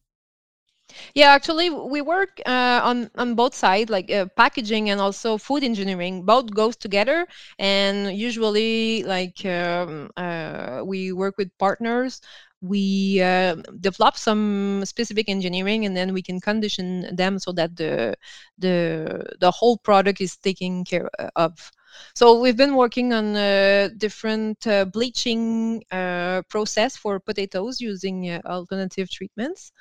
Yeah, 1.14 1.30
actually, 1.30 1.70
we 1.70 2.02
work 2.02 2.42
uh, 2.46 2.82
on 2.84 3.12
on 3.16 3.36
both 3.36 3.54
sides, 3.54 3.90
like 3.92 4.12
uh, 4.12 4.26
packaging 4.36 4.90
and 4.90 5.00
also 5.00 5.38
food 5.38 5.64
engineering. 5.64 6.24
Both 6.24 6.52
goes 6.54 6.76
together, 6.76 7.28
and 7.60 8.18
usually, 8.18 9.04
like 9.04 9.46
um, 9.46 10.10
uh, 10.18 10.29
we 10.58 11.12
work 11.12 11.38
with 11.38 11.50
partners 11.58 12.22
we 12.62 13.22
uh, 13.22 13.56
develop 13.80 14.18
some 14.18 14.84
specific 14.86 15.30
engineering 15.30 15.86
and 15.86 15.96
then 15.96 16.14
we 16.14 16.22
can 16.22 16.40
condition 16.40 17.14
them 17.16 17.40
so 17.40 17.52
that 17.54 17.76
the 17.76 18.16
the 18.58 19.24
the 19.40 19.52
whole 19.52 19.78
product 19.78 20.20
is 20.22 20.36
taken 20.38 20.84
care 20.84 21.10
of 21.36 21.72
so 22.14 22.40
we've 22.40 22.58
been 22.58 22.76
working 22.76 23.14
on 23.14 23.36
a 23.36 23.90
different 23.98 24.66
uh, 24.68 24.86
bleaching 24.86 25.84
uh, 25.92 26.42
process 26.50 26.96
for 26.96 27.20
potatoes 27.20 27.80
using 27.82 28.30
uh, 28.30 28.42
alternative 28.46 29.10
treatments. 29.10 29.72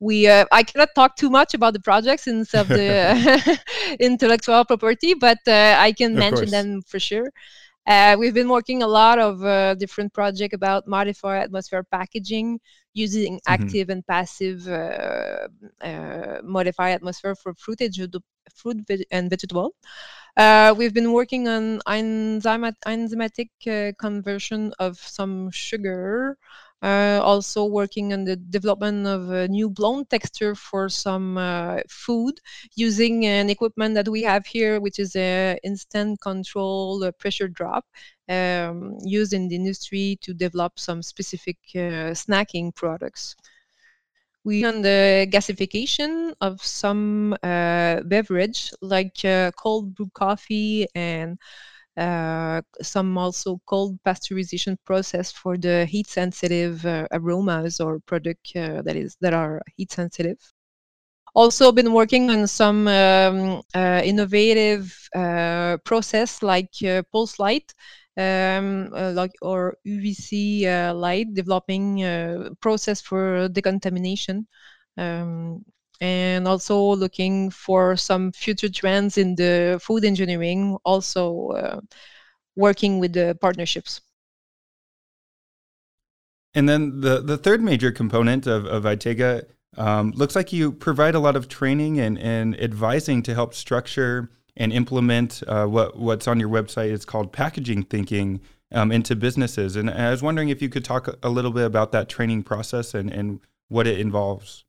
We 0.00 0.26
uh, 0.28 0.44
I 0.52 0.62
cannot 0.62 0.90
talk 0.94 1.16
too 1.16 1.30
much 1.30 1.54
about 1.54 1.72
the 1.74 1.80
projects 1.80 2.24
since 2.24 2.54
of 2.54 2.72
the 2.72 3.58
intellectual 4.00 4.64
property, 4.64 5.14
but 5.14 5.38
uh, 5.46 5.76
I 5.78 5.92
can 5.92 6.16
of 6.16 6.18
mention 6.18 6.50
course. 6.50 6.50
them 6.50 6.82
for 6.82 6.98
sure. 6.98 7.30
Uh, 7.86 8.16
we've 8.18 8.32
been 8.32 8.48
working 8.48 8.82
a 8.82 8.86
lot 8.86 9.18
of 9.18 9.44
uh, 9.44 9.74
different 9.74 10.12
projects 10.12 10.54
about 10.54 10.86
modified 10.86 11.42
atmosphere 11.42 11.82
packaging 11.82 12.58
using 12.94 13.36
mm-hmm. 13.36 13.52
active 13.52 13.90
and 13.90 14.06
passive 14.06 14.66
uh, 14.68 15.48
uh 15.82 16.38
modified 16.42 16.94
atmosphere 16.94 17.34
for 17.34 17.52
fruit, 17.54 17.80
fruit 18.54 18.78
and 19.10 19.28
vegetable. 19.28 19.74
Uh, 20.36 20.74
we've 20.76 20.94
been 20.94 21.12
working 21.12 21.46
on 21.46 21.80
enzymatic 21.86 23.50
uh, 23.66 23.92
conversion 23.98 24.72
of 24.78 24.96
some 24.98 25.50
sugar 25.50 26.38
also 26.84 27.64
working 27.64 28.12
on 28.12 28.24
the 28.24 28.36
development 28.36 29.06
of 29.06 29.30
a 29.30 29.48
new 29.48 29.68
blown 29.68 30.04
texture 30.06 30.54
for 30.54 30.88
some 30.88 31.36
uh, 31.38 31.78
food 31.88 32.34
using 32.74 33.24
an 33.26 33.50
equipment 33.50 33.94
that 33.94 34.08
we 34.08 34.22
have 34.22 34.46
here, 34.46 34.80
which 34.80 34.98
is 34.98 35.14
an 35.16 35.58
instant 35.64 36.20
control 36.20 37.02
uh, 37.04 37.10
pressure 37.12 37.48
drop 37.48 37.84
um, 38.28 38.96
used 39.04 39.32
in 39.32 39.48
the 39.48 39.54
industry 39.56 40.18
to 40.22 40.32
develop 40.34 40.78
some 40.78 41.02
specific 41.02 41.56
uh, 41.74 42.12
snacking 42.14 42.74
products. 42.74 43.36
We 44.44 44.64
on 44.64 44.82
the 44.82 45.26
gasification 45.30 46.34
of 46.40 46.62
some 46.62 47.34
uh, 47.42 48.00
beverage 48.04 48.72
like 48.80 49.24
uh, 49.24 49.50
cold 49.56 49.94
brew 49.94 50.10
coffee 50.12 50.86
and 50.94 51.32
uh, 51.32 51.73
some 51.96 53.16
also 53.18 53.60
cold 53.66 53.98
pasteurization 54.04 54.76
process 54.84 55.32
for 55.32 55.56
the 55.56 55.84
heat 55.86 56.06
sensitive 56.08 56.84
uh, 56.86 57.06
aromas 57.12 57.80
or 57.80 58.00
product 58.00 58.52
uh, 58.56 58.82
that 58.82 58.96
is 58.96 59.16
that 59.20 59.34
are 59.34 59.62
heat 59.76 59.92
sensitive. 59.92 60.38
Also 61.34 61.72
been 61.72 61.92
working 61.92 62.30
on 62.30 62.46
some 62.46 62.86
um, 62.86 63.62
uh, 63.74 64.00
innovative 64.04 64.96
uh, 65.16 65.76
process 65.84 66.42
like 66.42 66.70
uh, 66.86 67.02
pulse 67.10 67.40
light 67.40 67.74
um, 68.16 68.88
like 68.90 69.32
or 69.42 69.76
UVC 69.84 70.66
light 70.92 71.34
developing 71.34 72.54
process 72.60 73.00
for 73.00 73.48
decontamination. 73.48 74.46
Um, 74.96 75.64
and 76.04 76.46
also 76.46 76.78
looking 76.78 77.48
for 77.48 77.96
some 77.96 78.30
future 78.30 78.68
trends 78.68 79.16
in 79.16 79.34
the 79.36 79.80
food 79.82 80.04
engineering, 80.04 80.76
also 80.84 81.48
uh, 81.48 81.80
working 82.56 82.98
with 82.98 83.14
the 83.14 83.38
partnerships. 83.40 84.02
And 86.52 86.68
then 86.68 87.00
the, 87.00 87.22
the 87.22 87.38
third 87.38 87.62
major 87.62 87.90
component 87.90 88.46
of, 88.46 88.66
of 88.66 88.84
ITIGA 88.84 89.46
um, 89.78 90.12
looks 90.14 90.36
like 90.36 90.52
you 90.52 90.72
provide 90.72 91.14
a 91.14 91.20
lot 91.20 91.36
of 91.36 91.48
training 91.48 91.98
and, 91.98 92.18
and 92.18 92.60
advising 92.60 93.22
to 93.22 93.34
help 93.34 93.54
structure 93.54 94.30
and 94.58 94.74
implement 94.74 95.42
uh, 95.48 95.64
what, 95.64 95.98
what's 95.98 96.28
on 96.28 96.38
your 96.38 96.50
website. 96.50 96.92
It's 96.92 97.06
called 97.06 97.32
packaging 97.32 97.84
thinking 97.84 98.42
um, 98.72 98.92
into 98.92 99.16
businesses. 99.16 99.74
And 99.74 99.88
I 99.88 100.10
was 100.10 100.22
wondering 100.22 100.50
if 100.50 100.60
you 100.60 100.68
could 100.68 100.84
talk 100.84 101.08
a 101.22 101.30
little 101.30 101.50
bit 101.50 101.64
about 101.64 101.92
that 101.92 102.10
training 102.10 102.42
process 102.42 102.92
and, 102.92 103.10
and 103.10 103.40
what 103.68 103.86
it 103.86 103.98
involves. 103.98 104.64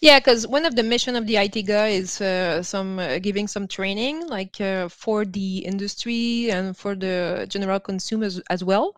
Yeah, 0.00 0.18
because 0.18 0.46
one 0.46 0.64
of 0.66 0.76
the 0.76 0.82
mission 0.82 1.16
of 1.16 1.26
the 1.26 1.34
ITIGA 1.34 1.90
is 1.92 2.20
uh, 2.20 2.62
some 2.62 2.98
uh, 2.98 3.18
giving 3.18 3.48
some 3.48 3.66
training, 3.66 4.26
like 4.28 4.60
uh, 4.60 4.88
for 4.88 5.24
the 5.24 5.58
industry 5.58 6.50
and 6.50 6.76
for 6.76 6.94
the 6.94 7.46
general 7.48 7.80
consumers 7.80 8.40
as 8.50 8.62
well. 8.64 8.96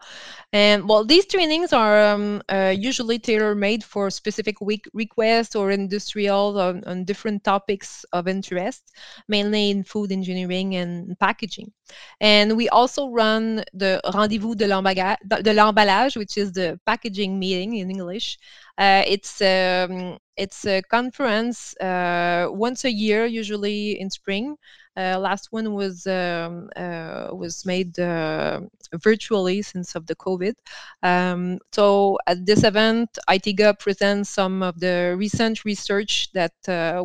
And 0.53 0.89
well, 0.89 1.05
these 1.05 1.27
trainings 1.27 1.73
are 1.73 2.01
um, 2.15 2.43
uh, 2.49 2.75
usually 2.77 3.19
tailor-made 3.19 3.85
for 3.85 4.11
specific 4.11 4.61
week 4.61 4.87
requests 4.95 5.55
or 5.57 5.71
industrial 5.71 6.59
on, 6.61 6.85
on, 6.85 7.05
different 7.05 7.45
topics 7.45 8.05
of 8.13 8.29
interest, 8.29 8.93
mainly 9.29 9.71
in 9.71 9.85
food 9.85 10.13
engineering 10.13 10.75
and 10.77 11.19
packaging. 11.19 11.73
And 12.21 12.57
we 12.57 12.69
also 12.69 13.11
run 13.11 13.65
the 13.73 14.01
rendezvous 14.15 14.55
de 14.55 14.67
l'emballage, 14.67 16.17
which 16.17 16.37
is 16.37 16.53
the 16.53 16.79
packaging 16.87 17.39
meeting 17.39 17.77
in 17.77 17.91
English. 17.91 18.39
Uh, 18.79 19.03
it's 19.07 19.41
um, 19.41 20.19
it's 20.37 20.67
a 20.67 20.83
conference 20.83 21.77
uh, 21.79 22.49
once 22.51 22.85
a 22.85 22.91
year, 22.91 23.27
usually 23.27 24.01
in 24.01 24.11
spring. 24.11 24.57
Uh, 24.97 25.19
last 25.19 25.53
one 25.53 25.75
was 25.75 26.07
um, 26.07 26.71
uh, 26.77 27.29
was 27.33 27.67
made 27.67 27.99
uh, 27.99 28.61
virtually 28.95 29.61
since 29.61 29.95
of 29.95 30.07
the 30.07 30.17
COVID. 30.17 30.55
Um, 31.03 31.59
so 31.73 32.19
at 32.27 32.47
this 32.47 32.65
event, 32.65 33.11
ITIGA 33.29 33.79
presents 33.79 34.31
some 34.31 34.63
of 34.63 34.81
the 34.81 35.15
recent 35.19 35.65
research 35.65 36.33
that 36.33 36.55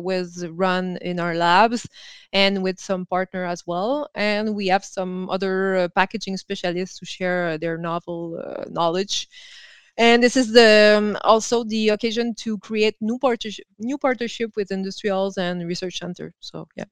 was 0.02 0.46
run 0.48 0.96
in 1.02 1.20
our 1.20 1.34
labs 1.34 1.86
and 2.32 2.62
with 2.62 2.80
some 2.80 3.04
partner 3.04 3.44
as 3.44 3.66
well. 3.66 4.08
And 4.14 4.54
we 4.54 4.68
have 4.68 4.84
some 4.84 5.28
other 5.28 5.90
packaging 5.94 6.38
specialists 6.38 6.98
to 7.00 7.04
share 7.06 7.58
their 7.58 7.76
novel 7.76 8.42
knowledge 8.70 9.28
and 9.98 10.22
this 10.22 10.36
is 10.36 10.52
the 10.52 10.94
um, 10.96 11.18
also 11.22 11.64
the 11.64 11.90
occasion 11.90 12.34
to 12.34 12.56
create 12.58 12.96
new 13.00 13.18
partnership 13.18 13.66
new 13.78 13.98
partnership 13.98 14.50
with 14.56 14.70
industrials 14.70 15.36
and 15.36 15.66
research 15.66 15.98
center 15.98 16.32
so 16.40 16.66
yeah 16.76 16.84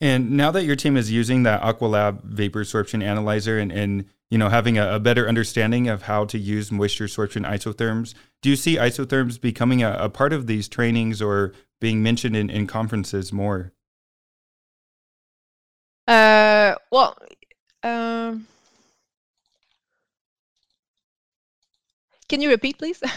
and 0.00 0.30
now 0.30 0.50
that 0.50 0.64
your 0.64 0.76
team 0.76 0.96
is 0.96 1.10
using 1.10 1.42
that 1.42 1.60
aqualab 1.62 2.22
vapor 2.24 2.62
sorption 2.64 3.02
analyzer 3.02 3.58
and, 3.58 3.72
and 3.72 4.04
you 4.30 4.38
know 4.38 4.48
having 4.48 4.78
a, 4.78 4.94
a, 4.94 5.00
better 5.00 5.28
understanding 5.28 5.88
of 5.88 6.02
how 6.02 6.24
to 6.24 6.38
use 6.38 6.70
moisture 6.70 7.06
sorption 7.06 7.48
isotherms 7.48 8.14
do 8.42 8.50
you 8.50 8.56
see 8.56 8.76
isotherms 8.76 9.40
becoming 9.40 9.82
a, 9.82 9.92
a 9.98 10.08
part 10.08 10.32
of 10.32 10.46
these 10.46 10.68
trainings 10.68 11.20
or 11.20 11.52
being 11.80 12.02
mentioned 12.02 12.36
in, 12.36 12.50
in 12.50 12.66
conferences 12.66 13.32
more 13.32 13.72
uh, 16.06 16.74
well 16.90 17.16
um 17.82 18.46
Can 22.28 22.42
you 22.42 22.50
repeat, 22.50 22.78
please? 22.78 23.02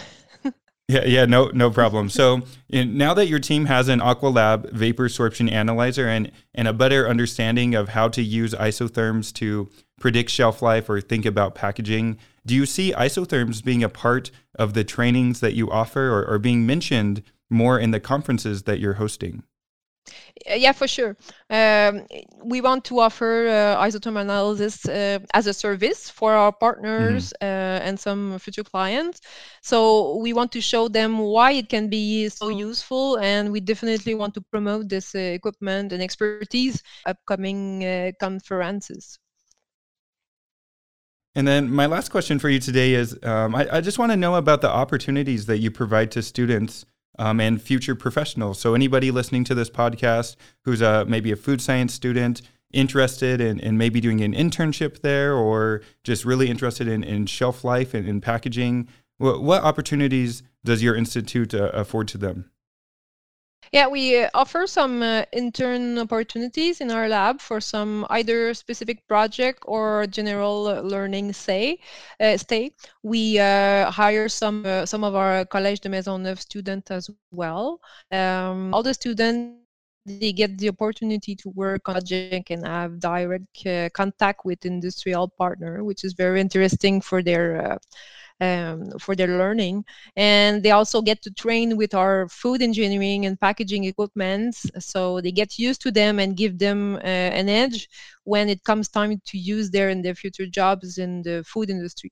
Yeah, 0.91 1.06
yeah, 1.06 1.25
no, 1.25 1.45
no 1.54 1.71
problem. 1.71 2.10
So 2.10 2.41
now 2.69 3.13
that 3.13 3.30
your 3.30 3.39
team 3.39 3.67
has 3.67 3.88
an 3.88 4.01
Aqualab 4.01 4.73
vapor 4.73 5.08
sorption 5.08 5.49
analyzer 5.49 6.06
and 6.06 6.30
and 6.54 6.67
a 6.67 6.73
better 6.73 7.08
understanding 7.08 7.75
of 7.75 7.89
how 7.89 8.10
to 8.10 8.21
use 8.21 8.54
isotherms 8.54 9.32
to 9.36 9.69
predict 10.01 10.30
shelf 10.30 10.62
life 10.62 10.89
or 10.89 10.99
think 10.99 11.25
about 11.25 11.56
packaging, 11.56 12.17
do 12.45 12.54
you 12.54 12.65
see 12.65 12.91
isotherms 12.91 13.63
being 13.63 13.84
a 13.84 13.88
part 13.88 14.32
of 14.56 14.73
the 14.73 14.84
trainings 14.84 15.39
that 15.39 15.54
you 15.54 15.71
offer 15.71 16.10
or, 16.10 16.25
or 16.25 16.38
being 16.38 16.65
mentioned 16.65 17.23
more 17.49 17.80
in 17.80 17.91
the 17.91 18.01
conferences 18.01 18.63
that 18.63 18.82
you're 18.82 18.95
hosting? 18.95 19.43
Yeah, 20.47 20.71
for 20.71 20.87
sure. 20.87 21.15
Um, 21.49 22.07
we 22.43 22.61
want 22.61 22.83
to 22.85 22.99
offer 22.99 23.47
uh, 23.47 23.85
isotherm 23.85 24.19
analysis 24.19 24.85
uh, 24.87 25.19
as 25.33 25.47
a 25.47 25.53
service 25.53 26.09
for 26.09 26.33
our 26.33 26.51
partners 26.51 27.33
mm-hmm. 27.41 27.45
uh, 27.45 27.85
and 27.87 27.99
some 27.99 28.39
future 28.39 28.63
clients. 28.63 29.21
So 29.61 30.17
we 30.17 30.33
want 30.33 30.51
to 30.53 30.61
show 30.61 30.87
them 30.87 31.19
why 31.19 31.51
it 31.51 31.69
can 31.69 31.89
be 31.89 32.29
so 32.29 32.49
useful, 32.49 33.17
and 33.17 33.51
we 33.51 33.59
definitely 33.59 34.15
want 34.15 34.33
to 34.33 34.41
promote 34.41 34.89
this 34.89 35.13
uh, 35.13 35.19
equipment 35.19 35.93
and 35.93 36.01
expertise 36.01 36.81
upcoming 37.05 37.85
uh, 37.85 38.11
conferences. 38.19 39.19
And 41.35 41.47
then 41.47 41.71
my 41.71 41.85
last 41.85 42.09
question 42.09 42.39
for 42.39 42.49
you 42.49 42.59
today 42.59 42.93
is 42.93 43.17
um, 43.23 43.55
I, 43.55 43.77
I, 43.77 43.81
just 43.81 43.97
want 43.97 44.11
to 44.11 44.17
know 44.17 44.35
about 44.35 44.59
the 44.59 44.69
opportunities 44.69 45.45
that 45.45 45.59
you 45.59 45.71
provide 45.71 46.11
to 46.11 46.21
students 46.21 46.85
um, 47.19 47.39
and 47.39 47.62
future 47.62 47.95
professionals. 47.95 48.60
So, 48.60 48.74
anybody 48.74 49.12
listening 49.12 49.43
to 49.45 49.56
this 49.56 49.69
podcast 49.69 50.36
who's 50.63 50.82
a, 50.82 51.06
maybe 51.06 51.32
a 51.32 51.36
food 51.36 51.62
science 51.62 51.93
student 51.93 52.41
interested 52.74 53.41
in, 53.41 53.60
in 53.60 53.78
maybe 53.78 54.00
doing 54.00 54.21
an 54.21 54.34
internship 54.34 55.02
there 55.02 55.34
or 55.34 55.82
just 56.04 56.26
really 56.26 56.50
interested 56.50 56.88
in, 56.88 57.04
in 57.04 57.26
shelf 57.26 57.63
life 57.63 57.93
and 57.93 58.08
in 58.08 58.21
packaging, 58.21 58.88
what, 59.17 59.41
what 59.41 59.63
opportunities 59.63 60.43
does 60.63 60.84
your 60.84 60.95
institute 60.95 61.54
uh, 61.54 61.69
afford 61.74 62.08
to 62.10 62.17
them? 62.17 62.50
Yeah, 63.71 63.88
we 63.88 64.19
uh, 64.21 64.29
offer 64.34 64.67
some 64.67 65.01
uh, 65.01 65.23
intern 65.31 65.97
opportunities 65.97 66.81
in 66.81 66.91
our 66.91 67.07
lab 67.07 67.39
for 67.39 67.62
some 67.62 68.05
either 68.10 68.53
specific 68.53 69.07
project 69.07 69.63
or 69.65 70.05
general 70.07 70.63
learning 70.84 71.31
say, 71.31 71.79
uh, 72.19 72.36
stay. 72.36 72.71
We 73.01 73.39
uh, 73.39 73.89
hire 73.89 74.27
some 74.27 74.65
uh, 74.65 74.86
some 74.86 75.05
of 75.05 75.15
our 75.15 75.45
Collège 75.45 75.79
de 75.79 75.89
Maisonneuve 75.89 76.39
students 76.41 76.91
as 76.91 77.10
well. 77.31 77.79
Um, 78.12 78.73
all 78.73 78.84
the 78.84 78.93
students 78.93 79.55
they 80.05 80.34
get 80.34 80.57
the 80.57 80.67
opportunity 80.67 81.36
to 81.36 81.49
work 81.49 81.88
on 81.88 81.93
project 81.93 82.49
and 82.49 82.65
have 82.65 82.99
direct 82.99 83.65
uh, 83.67 83.88
contact 83.93 84.43
with 84.43 84.65
industrial 84.65 85.29
partner, 85.29 85.84
which 85.84 86.03
is 86.03 86.13
very 86.13 86.41
interesting 86.41 86.99
for 86.99 87.21
their 87.23 87.77
um, 88.41 88.89
for 88.99 89.15
their 89.15 89.38
learning. 89.38 89.86
And 90.17 90.63
they 90.63 90.71
also 90.71 91.01
get 91.01 91.21
to 91.21 91.32
train 91.32 91.77
with 91.77 91.93
our 91.93 92.27
food 92.27 92.62
engineering 92.62 93.25
and 93.25 93.39
packaging 93.39 93.86
equipment. 93.86 94.56
So 94.80 95.21
they 95.21 95.32
get 95.32 95.58
used 95.58 95.82
to 95.84 95.91
them 95.91 96.19
and 96.19 96.36
give 96.36 96.58
them 96.58 96.95
uh, 96.95 97.08
an 97.39 97.47
edge 97.47 97.88
when 98.23 98.49
it 98.49 98.63
comes 98.63 98.89
time 98.89 99.21
to 99.27 99.38
use 99.38 99.69
them 99.69 99.89
in 99.89 100.01
their 100.01 100.15
future 100.15 100.47
jobs 100.47 100.97
in 100.97 101.21
the 101.21 101.43
food 101.47 101.69
industry. 101.69 102.12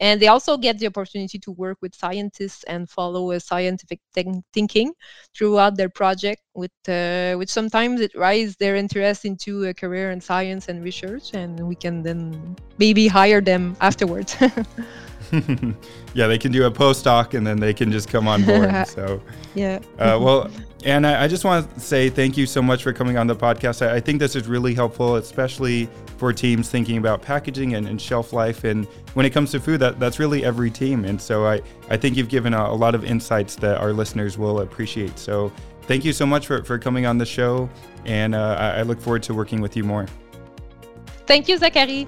And 0.00 0.18
they 0.18 0.28
also 0.28 0.56
get 0.56 0.78
the 0.78 0.86
opportunity 0.86 1.38
to 1.40 1.52
work 1.52 1.76
with 1.82 1.94
scientists 1.94 2.64
and 2.64 2.88
follow 2.88 3.32
a 3.32 3.38
scientific 3.38 4.00
thinking 4.14 4.92
throughout 5.36 5.76
their 5.76 5.90
project, 5.90 6.40
with, 6.54 6.72
uh, 6.88 7.34
which 7.34 7.50
sometimes 7.50 8.00
it 8.00 8.12
raises 8.14 8.56
their 8.56 8.76
interest 8.76 9.26
into 9.26 9.66
a 9.66 9.74
career 9.74 10.10
in 10.10 10.18
science 10.18 10.68
and 10.70 10.82
research, 10.82 11.34
and 11.34 11.60
we 11.68 11.74
can 11.74 12.02
then 12.02 12.56
maybe 12.78 13.08
hire 13.08 13.42
them 13.42 13.76
afterwards. 13.82 14.34
yeah, 16.14 16.26
they 16.26 16.38
can 16.38 16.52
do 16.52 16.66
a 16.66 16.70
postdoc 16.70 17.34
and 17.34 17.46
then 17.46 17.58
they 17.58 17.72
can 17.72 17.92
just 17.92 18.08
come 18.08 18.26
on 18.26 18.44
board. 18.44 18.86
so, 18.86 19.22
yeah. 19.54 19.78
uh, 19.98 20.18
well, 20.20 20.50
and 20.84 21.06
I, 21.06 21.24
I, 21.24 21.28
just 21.28 21.44
want 21.44 21.72
to 21.74 21.80
say 21.80 22.08
thank 22.08 22.36
you 22.36 22.46
so 22.46 22.62
much 22.62 22.82
for 22.82 22.92
coming 22.92 23.18
on 23.18 23.26
the 23.26 23.36
podcast. 23.36 23.86
I, 23.86 23.96
I, 23.96 24.00
think 24.00 24.18
this 24.18 24.34
is 24.34 24.48
really 24.48 24.74
helpful, 24.74 25.16
especially 25.16 25.88
for 26.16 26.32
teams 26.32 26.70
thinking 26.70 26.96
about 26.96 27.22
packaging 27.22 27.74
and, 27.74 27.86
and, 27.86 28.00
shelf 28.00 28.32
life. 28.32 28.64
And 28.64 28.86
when 29.14 29.26
it 29.26 29.30
comes 29.30 29.50
to 29.52 29.60
food, 29.60 29.80
that, 29.80 30.00
that's 30.00 30.18
really 30.18 30.44
every 30.44 30.70
team. 30.70 31.04
And 31.04 31.20
so 31.20 31.46
I, 31.46 31.60
I 31.90 31.96
think 31.96 32.16
you've 32.16 32.28
given 32.28 32.54
a, 32.54 32.62
a 32.62 32.74
lot 32.74 32.94
of 32.94 33.04
insights 33.04 33.56
that 33.56 33.78
our 33.78 33.92
listeners 33.92 34.38
will 34.38 34.60
appreciate. 34.60 35.18
So 35.18 35.52
thank 35.82 36.04
you 36.04 36.12
so 36.12 36.26
much 36.26 36.46
for, 36.46 36.64
for 36.64 36.78
coming 36.78 37.06
on 37.06 37.18
the 37.18 37.26
show. 37.26 37.68
And 38.06 38.34
uh, 38.34 38.56
I, 38.58 38.78
I 38.78 38.82
look 38.82 39.00
forward 39.00 39.22
to 39.24 39.34
working 39.34 39.60
with 39.60 39.76
you 39.76 39.84
more. 39.84 40.06
Thank 41.26 41.48
you, 41.48 41.58
Zachary. 41.58 42.06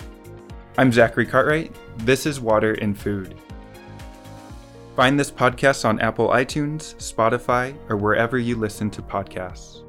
I'm 0.78 0.90
Zachary 0.90 1.26
Cartwright. 1.26 1.74
This 1.98 2.26
is 2.26 2.40
Water 2.40 2.74
in 2.74 2.94
Food. 2.94 3.36
Find 4.96 5.20
this 5.20 5.30
podcast 5.30 5.84
on 5.84 6.00
Apple 6.00 6.28
iTunes, 6.28 6.96
Spotify, 6.96 7.74
or 7.88 7.96
wherever 7.96 8.38
you 8.38 8.56
listen 8.56 8.90
to 8.90 9.02
podcasts. 9.02 9.81